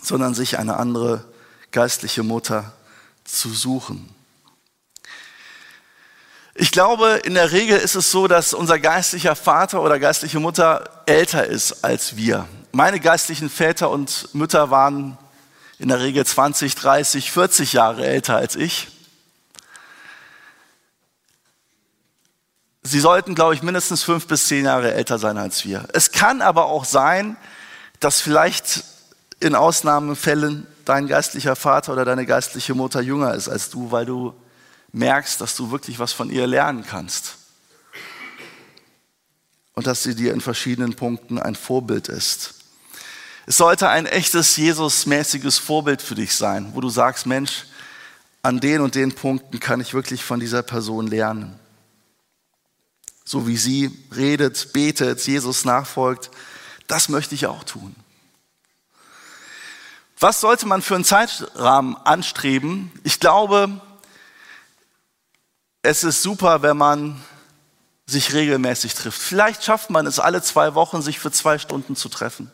sondern 0.01 0.33
sich 0.33 0.57
eine 0.57 0.77
andere 0.77 1.31
geistliche 1.69 2.23
Mutter 2.23 2.73
zu 3.23 3.53
suchen. 3.53 4.09
Ich 6.55 6.71
glaube, 6.71 7.21
in 7.23 7.33
der 7.33 7.51
Regel 7.51 7.79
ist 7.79 7.95
es 7.95 8.11
so, 8.11 8.27
dass 8.27 8.53
unser 8.53 8.77
geistlicher 8.77 9.35
Vater 9.35 9.81
oder 9.81 9.97
geistliche 9.97 10.39
Mutter 10.39 11.03
älter 11.07 11.47
ist 11.47 11.83
als 11.83 12.15
wir. 12.15 12.47
Meine 12.71 12.99
geistlichen 12.99 13.49
Väter 13.49 13.89
und 13.89 14.29
Mütter 14.35 14.69
waren 14.69 15.17
in 15.79 15.87
der 15.87 15.99
Regel 15.99 16.23
20, 16.23 16.75
30, 16.75 17.31
40 17.31 17.73
Jahre 17.73 18.05
älter 18.05 18.35
als 18.35 18.55
ich. 18.55 18.89
Sie 22.83 22.99
sollten, 22.99 23.33
glaube 23.33 23.55
ich, 23.55 23.63
mindestens 23.63 24.03
fünf 24.03 24.27
bis 24.27 24.47
zehn 24.47 24.65
Jahre 24.65 24.93
älter 24.93 25.17
sein 25.17 25.37
als 25.37 25.65
wir. 25.65 25.87
Es 25.93 26.11
kann 26.11 26.43
aber 26.43 26.65
auch 26.65 26.85
sein, 26.85 27.35
dass 27.99 28.21
vielleicht 28.21 28.83
in 29.39 29.55
Ausnahmefällen 29.55 30.67
dein 30.85 31.07
geistlicher 31.07 31.55
Vater 31.55 31.93
oder 31.93 32.05
deine 32.05 32.27
geistliche 32.27 32.75
Mutter 32.75 33.01
jünger 33.01 33.33
ist 33.33 33.49
als 33.49 33.71
du, 33.71 33.91
weil 33.91 34.05
du 34.05 34.35
merkst, 34.93 35.41
dass 35.41 35.55
du 35.55 35.71
wirklich 35.71 35.99
was 35.99 36.13
von 36.13 36.29
ihr 36.29 36.47
lernen 36.47 36.85
kannst. 36.87 37.35
Und 39.73 39.87
dass 39.87 40.03
sie 40.03 40.15
dir 40.15 40.33
in 40.33 40.41
verschiedenen 40.41 40.95
Punkten 40.95 41.39
ein 41.39 41.55
Vorbild 41.55 42.07
ist. 42.07 42.53
Es 43.45 43.57
sollte 43.57 43.89
ein 43.89 44.05
echtes 44.05 44.55
Jesus-mäßiges 44.55 45.57
Vorbild 45.57 46.01
für 46.01 46.15
dich 46.15 46.33
sein, 46.35 46.71
wo 46.73 46.79
du 46.79 46.89
sagst, 46.89 47.25
Mensch, 47.25 47.65
an 48.41 48.59
den 48.59 48.81
und 48.81 48.95
den 48.95 49.13
Punkten 49.13 49.59
kann 49.59 49.81
ich 49.81 49.93
wirklich 49.93 50.23
von 50.23 50.39
dieser 50.39 50.63
Person 50.63 51.07
lernen. 51.07 51.59
So 53.25 53.47
wie 53.47 53.57
sie 53.57 53.91
redet, 54.15 54.73
betet, 54.73 55.25
Jesus 55.25 55.65
nachfolgt, 55.65 56.29
das 56.87 57.09
möchte 57.09 57.35
ich 57.35 57.47
auch 57.47 57.63
tun. 57.63 57.95
Was 60.19 60.39
sollte 60.39 60.67
man 60.67 60.81
für 60.81 60.95
einen 60.95 61.03
Zeitrahmen 61.03 61.97
anstreben? 61.97 62.91
Ich 63.03 63.19
glaube, 63.19 63.81
es 65.83 66.03
ist 66.03 66.23
super, 66.23 66.61
wenn 66.61 66.77
man 66.77 67.21
sich 68.05 68.33
regelmäßig 68.33 68.95
trifft. 68.95 69.21
Vielleicht 69.21 69.63
schafft 69.63 69.89
man 69.89 70.07
es 70.07 70.17
alle 70.17 70.41
zwei 70.41 70.75
Wochen, 70.75 71.01
sich 71.01 71.19
für 71.19 71.31
zwei 71.31 71.57
Stunden 71.59 71.95
zu 71.95 72.09
treffen. 72.09 72.51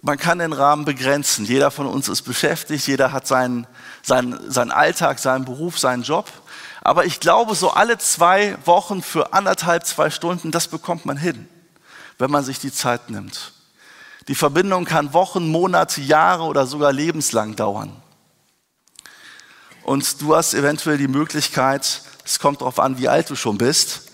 Man 0.00 0.18
kann 0.18 0.38
den 0.38 0.52
Rahmen 0.52 0.84
begrenzen. 0.84 1.44
Jeder 1.44 1.70
von 1.70 1.86
uns 1.86 2.08
ist 2.08 2.22
beschäftigt, 2.22 2.86
jeder 2.86 3.12
hat 3.12 3.26
seinen, 3.26 3.66
seinen, 4.02 4.50
seinen 4.50 4.72
Alltag, 4.72 5.18
seinen 5.18 5.44
Beruf, 5.44 5.78
seinen 5.78 6.02
Job. 6.02 6.30
Aber 6.82 7.04
ich 7.04 7.20
glaube, 7.20 7.54
so 7.54 7.70
alle 7.70 7.98
zwei 7.98 8.56
Wochen 8.64 9.02
für 9.02 9.32
anderthalb, 9.32 9.86
zwei 9.86 10.10
Stunden, 10.10 10.50
das 10.50 10.66
bekommt 10.66 11.06
man 11.06 11.16
hin, 11.16 11.48
wenn 12.18 12.30
man 12.30 12.44
sich 12.44 12.58
die 12.58 12.72
Zeit 12.72 13.10
nimmt. 13.10 13.52
Die 14.26 14.34
Verbindung 14.34 14.84
kann 14.84 15.12
Wochen, 15.12 15.48
Monate, 15.48 16.00
Jahre 16.00 16.44
oder 16.44 16.66
sogar 16.66 16.92
lebenslang 16.92 17.54
dauern. 17.54 18.01
Und 19.84 20.20
du 20.20 20.36
hast 20.36 20.54
eventuell 20.54 20.98
die 20.98 21.08
Möglichkeit, 21.08 22.02
es 22.24 22.38
kommt 22.38 22.60
darauf 22.60 22.78
an, 22.78 22.98
wie 22.98 23.08
alt 23.08 23.30
du 23.30 23.36
schon 23.36 23.58
bist, 23.58 24.10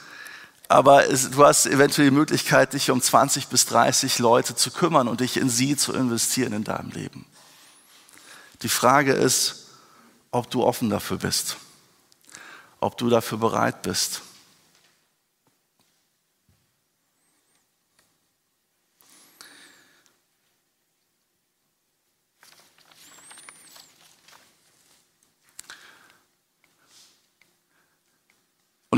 aber 0.68 1.02
du 1.02 1.44
hast 1.44 1.66
eventuell 1.66 2.10
die 2.10 2.16
Möglichkeit, 2.16 2.72
dich 2.72 2.90
um 2.90 3.00
20 3.00 3.48
bis 3.48 3.66
30 3.66 4.18
Leute 4.18 4.54
zu 4.54 4.70
kümmern 4.70 5.08
und 5.08 5.20
dich 5.20 5.36
in 5.36 5.48
sie 5.48 5.76
zu 5.76 5.92
investieren 5.92 6.52
in 6.52 6.64
deinem 6.64 6.90
Leben. 6.90 7.26
Die 8.62 8.68
Frage 8.68 9.12
ist, 9.12 9.68
ob 10.30 10.50
du 10.50 10.64
offen 10.64 10.90
dafür 10.90 11.18
bist 11.18 11.56
ob 12.80 12.96
du 12.96 13.08
dafür 13.08 13.38
bereit 13.38 13.82
bist. 13.82 14.22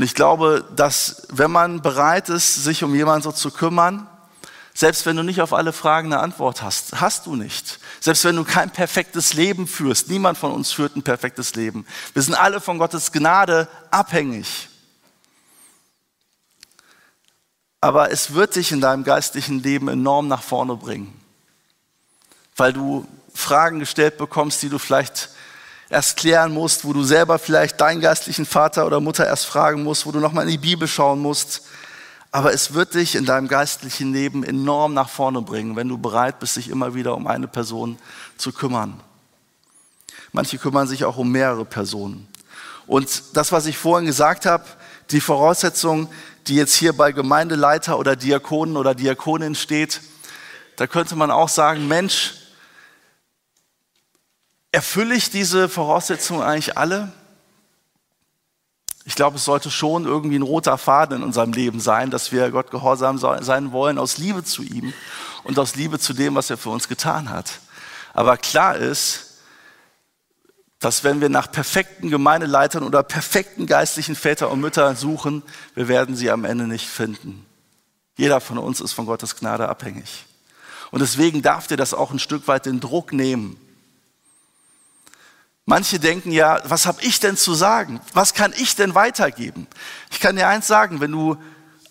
Und 0.01 0.05
ich 0.05 0.15
glaube, 0.15 0.65
dass 0.75 1.27
wenn 1.29 1.51
man 1.51 1.83
bereit 1.83 2.27
ist, 2.29 2.55
sich 2.55 2.83
um 2.83 2.95
jemanden 2.95 3.21
so 3.21 3.31
zu 3.31 3.51
kümmern, 3.51 4.07
selbst 4.73 5.05
wenn 5.05 5.15
du 5.15 5.21
nicht 5.21 5.41
auf 5.41 5.53
alle 5.53 5.73
Fragen 5.73 6.11
eine 6.11 6.23
Antwort 6.23 6.63
hast, 6.63 6.99
hast 6.99 7.27
du 7.27 7.35
nicht. 7.35 7.79
Selbst 7.99 8.23
wenn 8.25 8.35
du 8.35 8.43
kein 8.43 8.71
perfektes 8.71 9.35
Leben 9.35 9.67
führst, 9.67 10.09
niemand 10.09 10.39
von 10.39 10.53
uns 10.53 10.71
führt 10.71 10.95
ein 10.95 11.03
perfektes 11.03 11.53
Leben. 11.53 11.85
Wir 12.13 12.23
sind 12.23 12.33
alle 12.33 12.59
von 12.59 12.79
Gottes 12.79 13.11
Gnade 13.11 13.67
abhängig. 13.91 14.69
Aber 17.79 18.11
es 18.11 18.33
wird 18.33 18.55
dich 18.55 18.71
in 18.71 18.81
deinem 18.81 19.03
geistlichen 19.03 19.61
Leben 19.61 19.87
enorm 19.87 20.27
nach 20.27 20.41
vorne 20.41 20.77
bringen, 20.77 21.13
weil 22.55 22.73
du 22.73 23.07
Fragen 23.35 23.77
gestellt 23.77 24.17
bekommst, 24.17 24.63
die 24.63 24.69
du 24.69 24.79
vielleicht 24.79 25.29
erst 25.91 26.17
klären 26.17 26.51
musst, 26.51 26.83
wo 26.85 26.93
du 26.93 27.03
selber 27.03 27.37
vielleicht 27.37 27.79
deinen 27.79 28.01
geistlichen 28.01 28.47
Vater 28.47 28.87
oder 28.87 28.99
Mutter 28.99 29.27
erst 29.27 29.45
fragen 29.45 29.83
musst, 29.83 30.07
wo 30.07 30.11
du 30.11 30.19
nochmal 30.19 30.45
in 30.45 30.51
die 30.51 30.57
Bibel 30.57 30.87
schauen 30.87 31.19
musst 31.19 31.61
aber 32.31 32.53
es 32.53 32.73
wird 32.73 32.93
dich 32.93 33.15
in 33.15 33.25
deinem 33.25 33.49
geistlichen 33.49 34.13
Leben 34.13 34.43
enorm 34.43 34.93
nach 34.93 35.09
vorne 35.09 35.41
bringen, 35.41 35.75
wenn 35.75 35.89
du 35.89 35.97
bereit 35.97 36.39
bist, 36.39 36.55
dich 36.55 36.69
immer 36.69 36.95
wieder 36.95 37.15
um 37.15 37.27
eine 37.27 37.47
Person 37.47 37.97
zu 38.37 38.53
kümmern. 38.53 39.01
Manche 40.31 40.57
kümmern 40.57 40.87
sich 40.87 41.03
auch 41.03 41.17
um 41.17 41.29
mehrere 41.29 41.65
Personen. 41.65 42.27
Und 42.87 43.23
das, 43.33 43.51
was 43.51 43.65
ich 43.65 43.77
vorhin 43.77 44.05
gesagt 44.05 44.45
habe, 44.45 44.63
die 45.11 45.19
Voraussetzung, 45.19 46.09
die 46.47 46.55
jetzt 46.55 46.75
hier 46.75 46.93
bei 46.93 47.11
Gemeindeleiter 47.11 47.99
oder 47.99 48.15
Diakonen 48.15 48.77
oder 48.77 48.95
Diakonin 48.95 49.55
steht, 49.55 49.99
da 50.77 50.87
könnte 50.87 51.17
man 51.17 51.31
auch 51.31 51.49
sagen, 51.49 51.89
Mensch, 51.89 52.35
erfülle 54.71 55.15
ich 55.15 55.29
diese 55.29 55.69
Voraussetzungen 55.69 56.41
eigentlich 56.41 56.77
alle? 56.77 57.11
Ich 59.03 59.15
glaube, 59.15 59.37
es 59.37 59.45
sollte 59.45 59.71
schon 59.71 60.05
irgendwie 60.05 60.37
ein 60.37 60.43
roter 60.43 60.77
Faden 60.77 61.17
in 61.17 61.23
unserem 61.23 61.53
Leben 61.53 61.79
sein, 61.79 62.11
dass 62.11 62.31
wir 62.31 62.51
Gott 62.51 62.69
gehorsam 62.69 63.17
sein 63.17 63.71
wollen 63.71 63.97
aus 63.97 64.17
Liebe 64.17 64.43
zu 64.43 64.61
ihm 64.61 64.93
und 65.43 65.57
aus 65.57 65.75
Liebe 65.75 65.99
zu 65.99 66.13
dem, 66.13 66.35
was 66.35 66.49
er 66.49 66.57
für 66.57 66.69
uns 66.69 66.87
getan 66.87 67.29
hat. 67.29 67.59
Aber 68.13 68.37
klar 68.37 68.75
ist, 68.77 69.39
dass 70.79 71.03
wenn 71.03 71.21
wir 71.21 71.29
nach 71.29 71.51
perfekten 71.51 72.09
Gemeindeleitern 72.09 72.83
oder 72.83 73.03
perfekten 73.03 73.65
geistlichen 73.65 74.15
Väter 74.15 74.49
und 74.49 74.61
Müttern 74.61 74.95
suchen, 74.95 75.43
wir 75.75 75.87
werden 75.87 76.15
sie 76.15 76.29
am 76.31 76.45
Ende 76.45 76.67
nicht 76.67 76.87
finden. 76.87 77.45
Jeder 78.17 78.39
von 78.39 78.57
uns 78.57 78.81
ist 78.81 78.93
von 78.93 79.05
Gottes 79.05 79.35
Gnade 79.35 79.67
abhängig. 79.67 80.25
Und 80.91 80.99
deswegen 80.99 81.41
darf 81.41 81.67
dir 81.67 81.77
das 81.77 81.93
auch 81.93 82.11
ein 82.11 82.19
Stück 82.19 82.47
weit 82.47 82.65
den 82.65 82.79
Druck 82.79 83.13
nehmen, 83.13 83.57
Manche 85.65 85.99
denken 85.99 86.31
ja, 86.31 86.61
was 86.65 86.85
habe 86.85 87.01
ich 87.01 87.19
denn 87.19 87.37
zu 87.37 87.53
sagen? 87.53 88.01
Was 88.13 88.33
kann 88.33 88.53
ich 88.57 88.75
denn 88.75 88.95
weitergeben? 88.95 89.67
Ich 90.09 90.19
kann 90.19 90.35
dir 90.35 90.47
eins 90.47 90.67
sagen, 90.67 90.99
wenn 90.99 91.11
du 91.11 91.37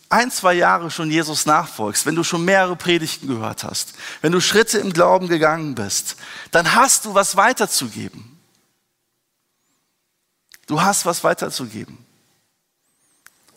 ein, 0.08 0.30
zwei 0.32 0.54
Jahre 0.54 0.90
schon 0.90 1.10
Jesus 1.10 1.46
nachfolgst, 1.46 2.04
wenn 2.04 2.16
du 2.16 2.24
schon 2.24 2.44
mehrere 2.44 2.74
Predigten 2.74 3.28
gehört 3.28 3.62
hast, 3.62 3.94
wenn 4.22 4.32
du 4.32 4.40
Schritte 4.40 4.78
im 4.78 4.92
Glauben 4.92 5.28
gegangen 5.28 5.76
bist, 5.76 6.16
dann 6.50 6.74
hast 6.74 7.04
du 7.04 7.14
was 7.14 7.36
weiterzugeben. 7.36 8.38
Du 10.66 10.82
hast 10.82 11.06
was 11.06 11.22
weiterzugeben. 11.22 11.98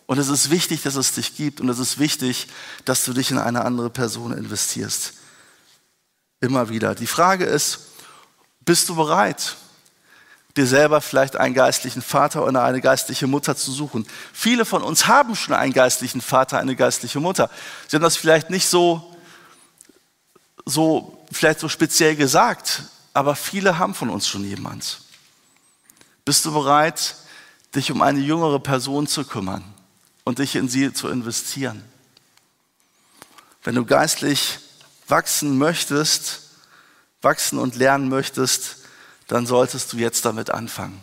Und 0.06 0.18
es 0.18 0.28
ist 0.28 0.50
wichtig, 0.50 0.82
dass 0.82 0.94
es 0.94 1.12
dich 1.12 1.36
gibt 1.36 1.60
und 1.60 1.68
es 1.68 1.78
ist 1.78 1.98
wichtig, 1.98 2.48
dass 2.84 3.04
du 3.04 3.12
dich 3.12 3.30
in 3.30 3.38
eine 3.38 3.64
andere 3.64 3.90
Person 3.90 4.32
investierst. 4.32 5.14
Immer 6.40 6.68
wieder. 6.68 6.94
Die 6.94 7.06
Frage 7.06 7.46
ist, 7.46 7.80
bist 8.60 8.88
du 8.88 8.94
bereit? 8.94 9.56
Dir 10.56 10.66
selber 10.66 11.00
vielleicht 11.00 11.36
einen 11.36 11.54
geistlichen 11.54 12.02
Vater 12.02 12.44
oder 12.44 12.62
eine 12.62 12.80
geistliche 12.80 13.26
Mutter 13.26 13.56
zu 13.56 13.72
suchen. 13.72 14.06
Viele 14.32 14.64
von 14.64 14.82
uns 14.82 15.06
haben 15.06 15.34
schon 15.34 15.54
einen 15.54 15.72
geistlichen 15.72 16.20
Vater, 16.20 16.58
eine 16.58 16.76
geistliche 16.76 17.20
Mutter. 17.20 17.50
Sie 17.88 17.96
haben 17.96 18.02
das 18.02 18.16
vielleicht 18.16 18.50
nicht 18.50 18.68
so, 18.68 19.16
so, 20.64 21.26
vielleicht 21.32 21.58
so 21.58 21.68
speziell 21.68 22.14
gesagt, 22.14 22.84
aber 23.12 23.34
viele 23.34 23.78
haben 23.78 23.94
von 23.94 24.10
uns 24.10 24.28
schon 24.28 24.44
jemand. 24.44 25.00
Bist 26.24 26.44
du 26.44 26.52
bereit, 26.52 27.16
dich 27.74 27.90
um 27.90 28.00
eine 28.00 28.20
jüngere 28.20 28.60
Person 28.60 29.06
zu 29.08 29.24
kümmern 29.24 29.64
und 30.22 30.38
dich 30.38 30.54
in 30.54 30.68
sie 30.68 30.92
zu 30.92 31.08
investieren? 31.08 31.84
Wenn 33.64 33.74
du 33.74 33.84
geistlich 33.84 34.60
wachsen 35.08 35.58
möchtest, 35.58 36.42
wachsen 37.22 37.58
und 37.58 37.74
lernen 37.74 38.08
möchtest, 38.08 38.83
dann 39.34 39.46
solltest 39.46 39.92
du 39.92 39.96
jetzt 39.96 40.24
damit 40.24 40.50
anfangen. 40.50 41.02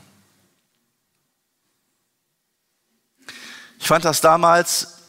Ich 3.78 3.86
fand 3.86 4.06
das 4.06 4.22
damals 4.22 5.00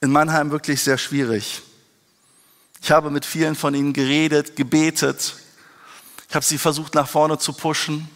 in 0.00 0.10
Mannheim 0.10 0.50
wirklich 0.50 0.82
sehr 0.82 0.98
schwierig. 0.98 1.62
Ich 2.82 2.90
habe 2.90 3.08
mit 3.12 3.24
vielen 3.24 3.54
von 3.54 3.72
ihnen 3.74 3.92
geredet, 3.92 4.56
gebetet. 4.56 5.36
Ich 6.28 6.34
habe 6.34 6.44
sie 6.44 6.58
versucht 6.58 6.96
nach 6.96 7.08
vorne 7.08 7.38
zu 7.38 7.52
pushen. 7.52 8.10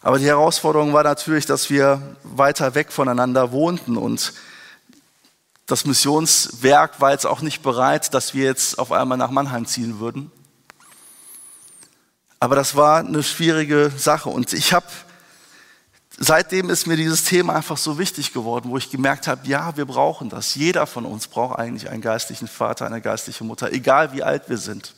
Aber 0.00 0.20
die 0.20 0.26
Herausforderung 0.26 0.92
war 0.92 1.02
natürlich, 1.02 1.46
dass 1.46 1.68
wir 1.68 2.16
weiter 2.22 2.76
weg 2.76 2.92
voneinander 2.92 3.50
wohnten 3.50 3.96
und 3.96 4.34
das 5.66 5.84
Missionswerk 5.84 7.00
war 7.00 7.10
jetzt 7.10 7.26
auch 7.26 7.40
nicht 7.40 7.64
bereit, 7.64 8.14
dass 8.14 8.34
wir 8.34 8.44
jetzt 8.44 8.78
auf 8.78 8.92
einmal 8.92 9.18
nach 9.18 9.32
Mannheim 9.32 9.66
ziehen 9.66 9.98
würden. 9.98 10.30
Aber 12.42 12.56
das 12.56 12.74
war 12.74 12.98
eine 12.98 13.22
schwierige 13.22 13.92
Sache 13.96 14.28
und 14.28 14.52
ich 14.52 14.72
habe 14.72 14.86
seitdem 16.18 16.70
ist 16.70 16.88
mir 16.88 16.96
dieses 16.96 17.22
Thema 17.22 17.54
einfach 17.54 17.76
so 17.76 18.00
wichtig 18.00 18.32
geworden, 18.32 18.68
wo 18.68 18.76
ich 18.76 18.90
gemerkt 18.90 19.28
habe, 19.28 19.46
ja, 19.46 19.76
wir 19.76 19.84
brauchen 19.84 20.28
das. 20.28 20.56
Jeder 20.56 20.88
von 20.88 21.06
uns 21.06 21.28
braucht 21.28 21.56
eigentlich 21.56 21.88
einen 21.88 22.02
geistlichen 22.02 22.48
Vater, 22.48 22.84
eine 22.84 23.00
geistliche 23.00 23.44
Mutter, 23.44 23.70
egal 23.70 24.12
wie 24.12 24.24
alt 24.24 24.48
wir 24.48 24.56
sind, 24.56 24.96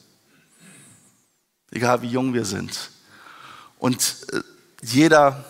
egal 1.70 2.00
wie 2.00 2.06
jung 2.06 2.32
wir 2.32 2.46
sind. 2.46 2.90
Und 3.78 4.26
äh, 4.32 4.40
jeder 4.80 5.44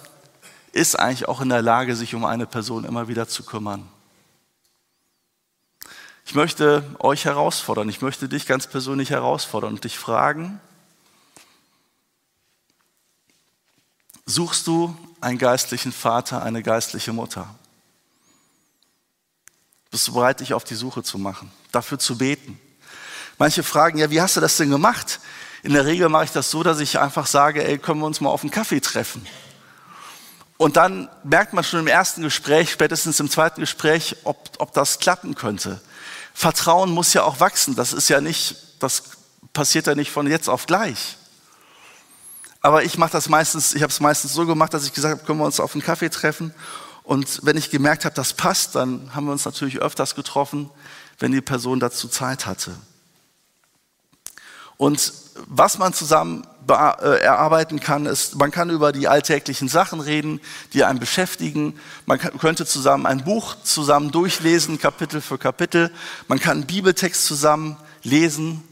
ist 0.73 0.99
eigentlich 0.99 1.29
auch 1.29 1.43
in 1.43 1.49
der 1.49 1.63
Lage, 1.63 1.95
sich 1.95 2.13
um 2.17 2.25
eine 2.25 2.47
Person 2.47 2.85
immer 2.85 3.07
wieder 3.07 3.29
zu 3.29 3.45
kümmern. 3.45 3.89
Ich 6.27 6.35
möchte 6.35 6.83
euch 6.99 7.25
herausfordern, 7.25 7.89
ich 7.89 8.03
möchte 8.03 8.29
dich 8.29 8.47
ganz 8.47 8.67
persönlich 8.67 9.11
herausfordern 9.11 9.75
und 9.75 9.85
dich 9.85 9.97
fragen, 9.97 10.61
suchst 14.27 14.67
du 14.67 14.97
einen 15.21 15.39
geistlichen 15.39 15.93
Vater, 15.93 16.43
eine 16.43 16.63
geistliche 16.63 17.13
Mutter? 17.13 17.55
Bist 19.91 20.09
du 20.09 20.13
bereit, 20.13 20.41
dich 20.41 20.55
auf 20.55 20.65
die 20.65 20.75
Suche 20.75 21.03
zu 21.03 21.19
machen, 21.19 21.53
dafür 21.73 21.99
zu 21.99 22.19
beten? 22.19 22.59
Manche 23.39 23.63
fragen, 23.63 23.99
ja, 23.99 24.11
wie 24.11 24.21
hast 24.21 24.37
du 24.37 24.41
das 24.41 24.57
denn 24.57 24.71
gemacht? 24.71 25.21
In 25.63 25.73
der 25.73 25.87
Regel 25.87 26.09
mache 26.09 26.25
ich 26.25 26.31
das 26.31 26.51
so, 26.51 26.63
dass 26.63 26.81
ich 26.81 26.99
einfach 26.99 27.27
sage, 27.27 27.67
ey, 27.67 27.79
können 27.79 28.01
wir 28.01 28.07
uns 28.07 28.21
mal 28.21 28.31
auf 28.31 28.43
einen 28.43 28.51
Kaffee 28.51 28.81
treffen? 28.81 29.27
Und 30.57 30.77
dann 30.77 31.09
merkt 31.25 31.53
man 31.53 31.65
schon 31.65 31.81
im 31.81 31.87
ersten 31.87 32.23
Gespräch, 32.23 32.71
spätestens 32.71 33.19
im 33.19 33.31
zweiten 33.31 33.61
Gespräch, 33.61 34.17
ob, 34.25 34.51
ob 34.59 34.73
das 34.73 34.99
klappen 34.99 35.35
könnte. 35.35 35.81
Vertrauen 36.33 36.91
muss 36.91 37.13
ja 37.13 37.25
auch 37.25 37.41
wachsen. 37.41 37.75
Das 37.75 37.93
ist 37.93 38.09
ja 38.09 38.21
nicht, 38.21 38.57
das 38.81 39.03
passiert 39.53 39.87
ja 39.87 39.95
nicht 39.95 40.11
von 40.11 40.29
jetzt 40.29 40.49
auf 40.49 40.67
gleich. 40.67 41.17
Aber 42.65 42.83
ich 42.83 42.97
mache 42.97 43.13
das 43.13 43.29
meistens, 43.29 43.75
ich 43.75 43.83
habe 43.83 43.91
es 43.91 44.01
meistens 44.01 44.33
so 44.33 44.47
gemacht, 44.47 44.73
dass 44.73 44.87
ich 44.87 44.95
gesagt 44.95 45.19
habe, 45.19 45.27
können 45.27 45.39
wir 45.39 45.45
uns 45.45 45.61
auf 45.61 45.75
einen 45.75 45.83
Kaffee 45.83 46.09
treffen. 46.09 46.55
Und 47.03 47.41
wenn 47.43 47.59
ich 47.59 47.69
gemerkt 47.69 48.07
habe, 48.07 48.15
das 48.15 48.33
passt, 48.33 48.75
dann 48.75 49.15
haben 49.15 49.27
wir 49.27 49.33
uns 49.33 49.45
natürlich 49.45 49.83
öfters 49.83 50.15
getroffen, 50.15 50.71
wenn 51.19 51.31
die 51.31 51.43
Person 51.43 51.79
dazu 51.79 52.09
Zeit 52.09 52.47
hatte. 52.47 52.75
Und 54.79 55.13
was 55.47 55.77
man 55.77 55.93
zusammen 55.93 56.47
äh, 56.67 57.21
erarbeiten 57.21 57.81
kann, 57.81 58.07
ist, 58.07 58.37
man 58.37 58.51
kann 58.51 58.71
über 58.71 58.93
die 58.93 59.09
alltäglichen 59.09 59.69
Sachen 59.69 60.01
reden, 60.01 60.41
die 60.73 60.85
einen 60.85 61.01
beschäftigen. 61.01 61.79
Man 62.07 62.19
könnte 62.19 62.65
zusammen 62.65 63.05
ein 63.05 63.25
Buch 63.25 63.57
zusammen 63.63 64.11
durchlesen, 64.11 64.79
Kapitel 64.79 65.21
für 65.21 65.37
Kapitel. 65.37 65.91
Man 66.29 66.41
kann 66.41 66.53
einen 66.53 66.67
Bibeltext 66.67 67.27
zusammen 67.27 67.77
lesen 68.03 68.65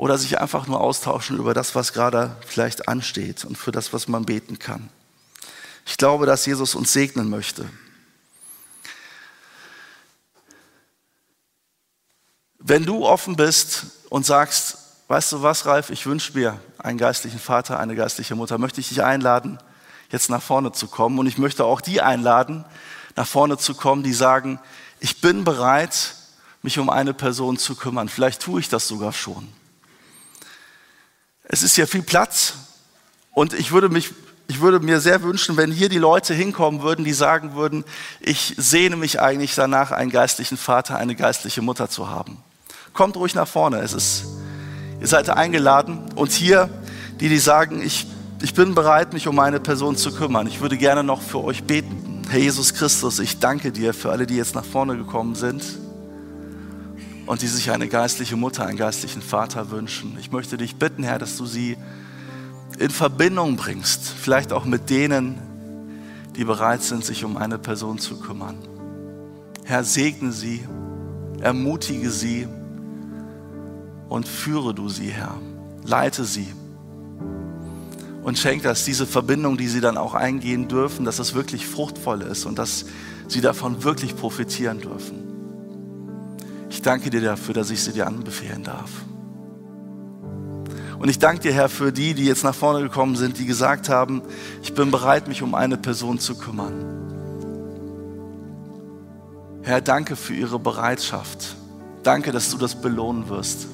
oder 0.00 0.16
sich 0.16 0.40
einfach 0.40 0.66
nur 0.66 0.80
austauschen 0.80 1.36
über 1.36 1.52
das, 1.52 1.74
was 1.74 1.92
gerade 1.92 2.34
vielleicht 2.46 2.88
ansteht 2.88 3.44
und 3.44 3.58
für 3.58 3.70
das, 3.70 3.92
was 3.92 4.08
man 4.08 4.24
beten 4.24 4.58
kann. 4.58 4.88
Ich 5.84 5.98
glaube, 5.98 6.24
dass 6.24 6.46
Jesus 6.46 6.74
uns 6.74 6.94
segnen 6.94 7.28
möchte. 7.28 7.68
Wenn 12.58 12.86
du 12.86 13.04
offen 13.04 13.36
bist 13.36 13.88
und 14.08 14.24
sagst, 14.24 14.78
weißt 15.08 15.32
du 15.32 15.42
was, 15.42 15.66
Ralf, 15.66 15.90
ich 15.90 16.06
wünsche 16.06 16.32
mir 16.32 16.58
einen 16.78 16.96
geistlichen 16.96 17.38
Vater, 17.38 17.78
eine 17.78 17.94
geistliche 17.94 18.34
Mutter, 18.34 18.56
möchte 18.56 18.80
ich 18.80 18.88
dich 18.88 19.02
einladen, 19.02 19.58
jetzt 20.10 20.30
nach 20.30 20.42
vorne 20.42 20.72
zu 20.72 20.88
kommen. 20.88 21.18
Und 21.18 21.26
ich 21.26 21.36
möchte 21.36 21.66
auch 21.66 21.82
die 21.82 22.00
einladen, 22.00 22.64
nach 23.16 23.28
vorne 23.28 23.58
zu 23.58 23.74
kommen, 23.74 24.02
die 24.02 24.14
sagen, 24.14 24.60
ich 24.98 25.20
bin 25.20 25.44
bereit, 25.44 26.14
mich 26.62 26.78
um 26.78 26.88
eine 26.88 27.12
Person 27.12 27.58
zu 27.58 27.74
kümmern. 27.74 28.08
Vielleicht 28.08 28.40
tue 28.40 28.60
ich 28.60 28.70
das 28.70 28.88
sogar 28.88 29.12
schon. 29.12 29.59
Es 31.52 31.64
ist 31.64 31.76
ja 31.76 31.86
viel 31.86 32.02
Platz 32.02 32.54
und 33.32 33.54
ich 33.54 33.72
würde 33.72 33.88
mich 33.88 34.12
ich 34.46 34.60
würde 34.60 34.80
mir 34.80 35.00
sehr 35.00 35.22
wünschen, 35.22 35.56
wenn 35.56 35.70
hier 35.70 35.88
die 35.88 35.98
Leute 35.98 36.34
hinkommen 36.34 36.82
würden, 36.82 37.04
die 37.04 37.12
sagen 37.12 37.54
würden, 37.54 37.84
ich 38.18 38.54
sehne 38.56 38.96
mich 38.96 39.20
eigentlich 39.20 39.54
danach, 39.54 39.92
einen 39.92 40.10
geistlichen 40.10 40.56
Vater, 40.56 40.96
eine 40.96 41.14
geistliche 41.14 41.62
Mutter 41.62 41.88
zu 41.88 42.08
haben. 42.08 42.36
Kommt 42.92 43.16
ruhig 43.16 43.36
nach 43.36 43.46
vorne. 43.46 43.78
Es 43.78 43.92
ist, 43.92 44.24
ihr 45.00 45.06
seid 45.06 45.30
eingeladen. 45.30 46.00
Und 46.16 46.32
hier, 46.32 46.68
die, 47.20 47.28
die 47.28 47.38
sagen, 47.38 47.80
ich, 47.80 48.08
ich 48.42 48.52
bin 48.52 48.74
bereit, 48.74 49.12
mich 49.12 49.28
um 49.28 49.38
eine 49.38 49.60
Person 49.60 49.96
zu 49.96 50.12
kümmern. 50.12 50.48
Ich 50.48 50.60
würde 50.60 50.76
gerne 50.76 51.04
noch 51.04 51.22
für 51.22 51.44
euch 51.44 51.62
beten. 51.62 52.22
Herr 52.28 52.40
Jesus 52.40 52.74
Christus, 52.74 53.20
ich 53.20 53.38
danke 53.38 53.70
dir 53.70 53.94
für 53.94 54.10
alle, 54.10 54.26
die 54.26 54.34
jetzt 54.34 54.56
nach 54.56 54.64
vorne 54.64 54.96
gekommen 54.96 55.36
sind 55.36 55.62
und 57.30 57.42
die 57.42 57.46
sich 57.46 57.70
eine 57.70 57.86
geistliche 57.86 58.34
Mutter, 58.34 58.66
einen 58.66 58.76
geistlichen 58.76 59.22
Vater 59.22 59.70
wünschen. 59.70 60.16
Ich 60.18 60.32
möchte 60.32 60.56
dich 60.56 60.74
bitten, 60.74 61.04
Herr, 61.04 61.20
dass 61.20 61.36
du 61.36 61.46
sie 61.46 61.76
in 62.76 62.90
Verbindung 62.90 63.54
bringst, 63.54 64.08
vielleicht 64.08 64.52
auch 64.52 64.64
mit 64.64 64.90
denen, 64.90 65.38
die 66.34 66.44
bereit 66.44 66.82
sind, 66.82 67.04
sich 67.04 67.24
um 67.24 67.36
eine 67.36 67.56
Person 67.56 68.00
zu 68.00 68.18
kümmern. 68.18 68.58
Herr, 69.62 69.84
segne 69.84 70.32
sie, 70.32 70.66
ermutige 71.40 72.10
sie 72.10 72.48
und 74.08 74.26
führe 74.26 74.74
du 74.74 74.88
sie, 74.88 75.10
Herr. 75.10 75.38
Leite 75.84 76.24
sie 76.24 76.48
und 78.24 78.40
schenk, 78.40 78.64
dass 78.64 78.84
diese 78.84 79.06
Verbindung, 79.06 79.56
die 79.56 79.68
sie 79.68 79.80
dann 79.80 79.98
auch 79.98 80.14
eingehen 80.14 80.66
dürfen, 80.66 81.04
dass 81.04 81.20
es 81.20 81.32
wirklich 81.34 81.64
fruchtvoll 81.64 82.22
ist 82.22 82.44
und 82.44 82.58
dass 82.58 82.86
sie 83.28 83.40
davon 83.40 83.84
wirklich 83.84 84.16
profitieren 84.16 84.80
dürfen. 84.80 85.29
Ich 86.80 86.84
danke 86.84 87.10
dir 87.10 87.20
dafür, 87.20 87.52
dass 87.52 87.70
ich 87.70 87.84
sie 87.84 87.92
dir 87.92 88.06
anbefehlen 88.06 88.64
darf. 88.64 88.88
Und 90.98 91.10
ich 91.10 91.18
danke 91.18 91.42
dir, 91.42 91.52
Herr, 91.52 91.68
für 91.68 91.92
die, 91.92 92.14
die 92.14 92.24
jetzt 92.24 92.42
nach 92.42 92.54
vorne 92.54 92.80
gekommen 92.80 93.16
sind, 93.16 93.38
die 93.38 93.44
gesagt 93.44 93.90
haben, 93.90 94.22
ich 94.62 94.72
bin 94.72 94.90
bereit, 94.90 95.28
mich 95.28 95.42
um 95.42 95.54
eine 95.54 95.76
Person 95.76 96.18
zu 96.18 96.38
kümmern. 96.38 96.72
Herr, 99.60 99.82
danke 99.82 100.16
für 100.16 100.32
ihre 100.32 100.58
Bereitschaft. 100.58 101.54
Danke, 102.02 102.32
dass 102.32 102.50
du 102.50 102.56
das 102.56 102.80
belohnen 102.80 103.28
wirst. 103.28 103.66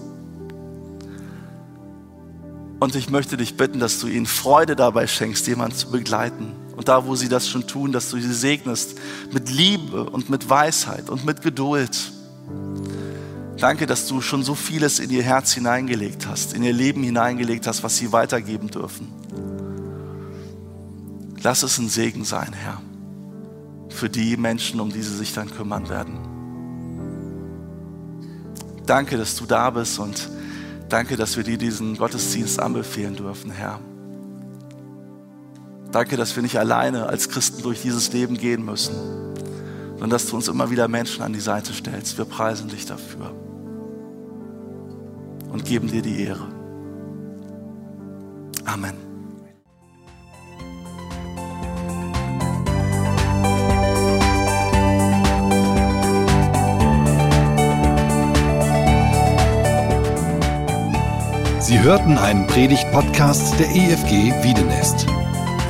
Und 2.81 2.97
ich 2.97 3.09
möchte 3.09 3.37
dich 3.37 3.57
bitten, 3.57 3.79
dass 3.79 4.01
du 4.01 4.09
ihnen 4.09 4.27
Freude 4.27 4.75
dabei 4.75 5.07
schenkst, 5.07 5.47
jemanden 5.47 5.77
zu 5.77 5.92
begleiten. 5.92 6.57
Und 6.75 6.88
da, 6.88 7.07
wo 7.07 7.14
sie 7.14 7.29
das 7.29 7.49
schon 7.49 7.69
tun, 7.69 7.92
dass 7.92 8.11
du 8.11 8.19
sie 8.19 8.35
segnest 8.35 8.99
mit 9.31 9.49
Liebe 9.49 10.11
und 10.11 10.29
mit 10.29 10.51
Weisheit 10.51 11.09
und 11.09 11.25
mit 11.25 11.42
Geduld. 11.42 12.16
Danke, 13.59 13.87
dass 13.87 14.07
du 14.07 14.21
schon 14.21 14.42
so 14.42 14.55
vieles 14.55 14.99
in 14.99 15.11
ihr 15.11 15.23
Herz 15.23 15.53
hineingelegt 15.53 16.27
hast, 16.27 16.53
in 16.53 16.62
ihr 16.62 16.75
Leben 16.75 17.03
hineingelegt 17.03 17.66
hast, 17.66 17.83
was 17.83 17.97
sie 17.97 18.12
weitergeben 18.12 18.69
dürfen. 18.69 19.12
Lass 21.42 21.62
es 21.62 21.79
ein 21.79 21.88
Segen 21.88 22.25
sein, 22.25 22.53
Herr, 22.53 22.83
für 23.88 24.11
die 24.11 24.37
Menschen, 24.37 24.81
um 24.81 24.90
die 24.90 25.03
sie 25.03 25.16
sich 25.16 25.33
dann 25.33 25.51
kümmern 25.51 25.88
werden. 25.88 26.19
Danke, 28.85 29.16
dass 29.16 29.37
du 29.37 29.47
da 29.47 29.71
bist 29.71 29.99
und 29.99 30.29
danke, 30.88 31.16
dass 31.16 31.37
wir 31.37 31.45
dir 31.45 31.57
diesen 31.57 31.97
Gottesdienst 31.97 32.61
anbefehlen 32.61 33.16
dürfen, 33.16 33.51
Herr. 33.51 33.81
Danke, 35.92 36.16
dass 36.16 36.37
wir 36.37 36.42
nicht 36.42 36.59
alleine 36.59 37.07
als 37.07 37.31
Christen 37.31 37.62
durch 37.62 37.81
dieses 37.81 38.12
Leben 38.12 38.37
gehen 38.37 38.64
müssen, 38.64 38.95
sondern 39.96 40.11
dass 40.11 40.28
du 40.28 40.37
uns 40.37 40.48
immer 40.48 40.70
wieder 40.70 40.88
Menschen 40.88 41.22
an 41.22 41.32
die 41.32 41.40
Seite 41.40 41.72
stellst. 41.72 42.18
Wir 42.18 42.26
preisen 42.26 42.68
dich 42.68 42.85
dafür 42.85 43.32
und 45.50 45.64
geben 45.64 45.88
dir 45.88 46.02
die 46.02 46.22
Ehre. 46.22 46.46
Amen. 48.66 48.94
Sie 61.61 61.80
hörten 61.80 62.16
einen 62.16 62.46
Predigt-Podcast 62.46 63.59
der 63.59 63.68
EFG 63.68 64.32
Wiedenest. 64.44 65.06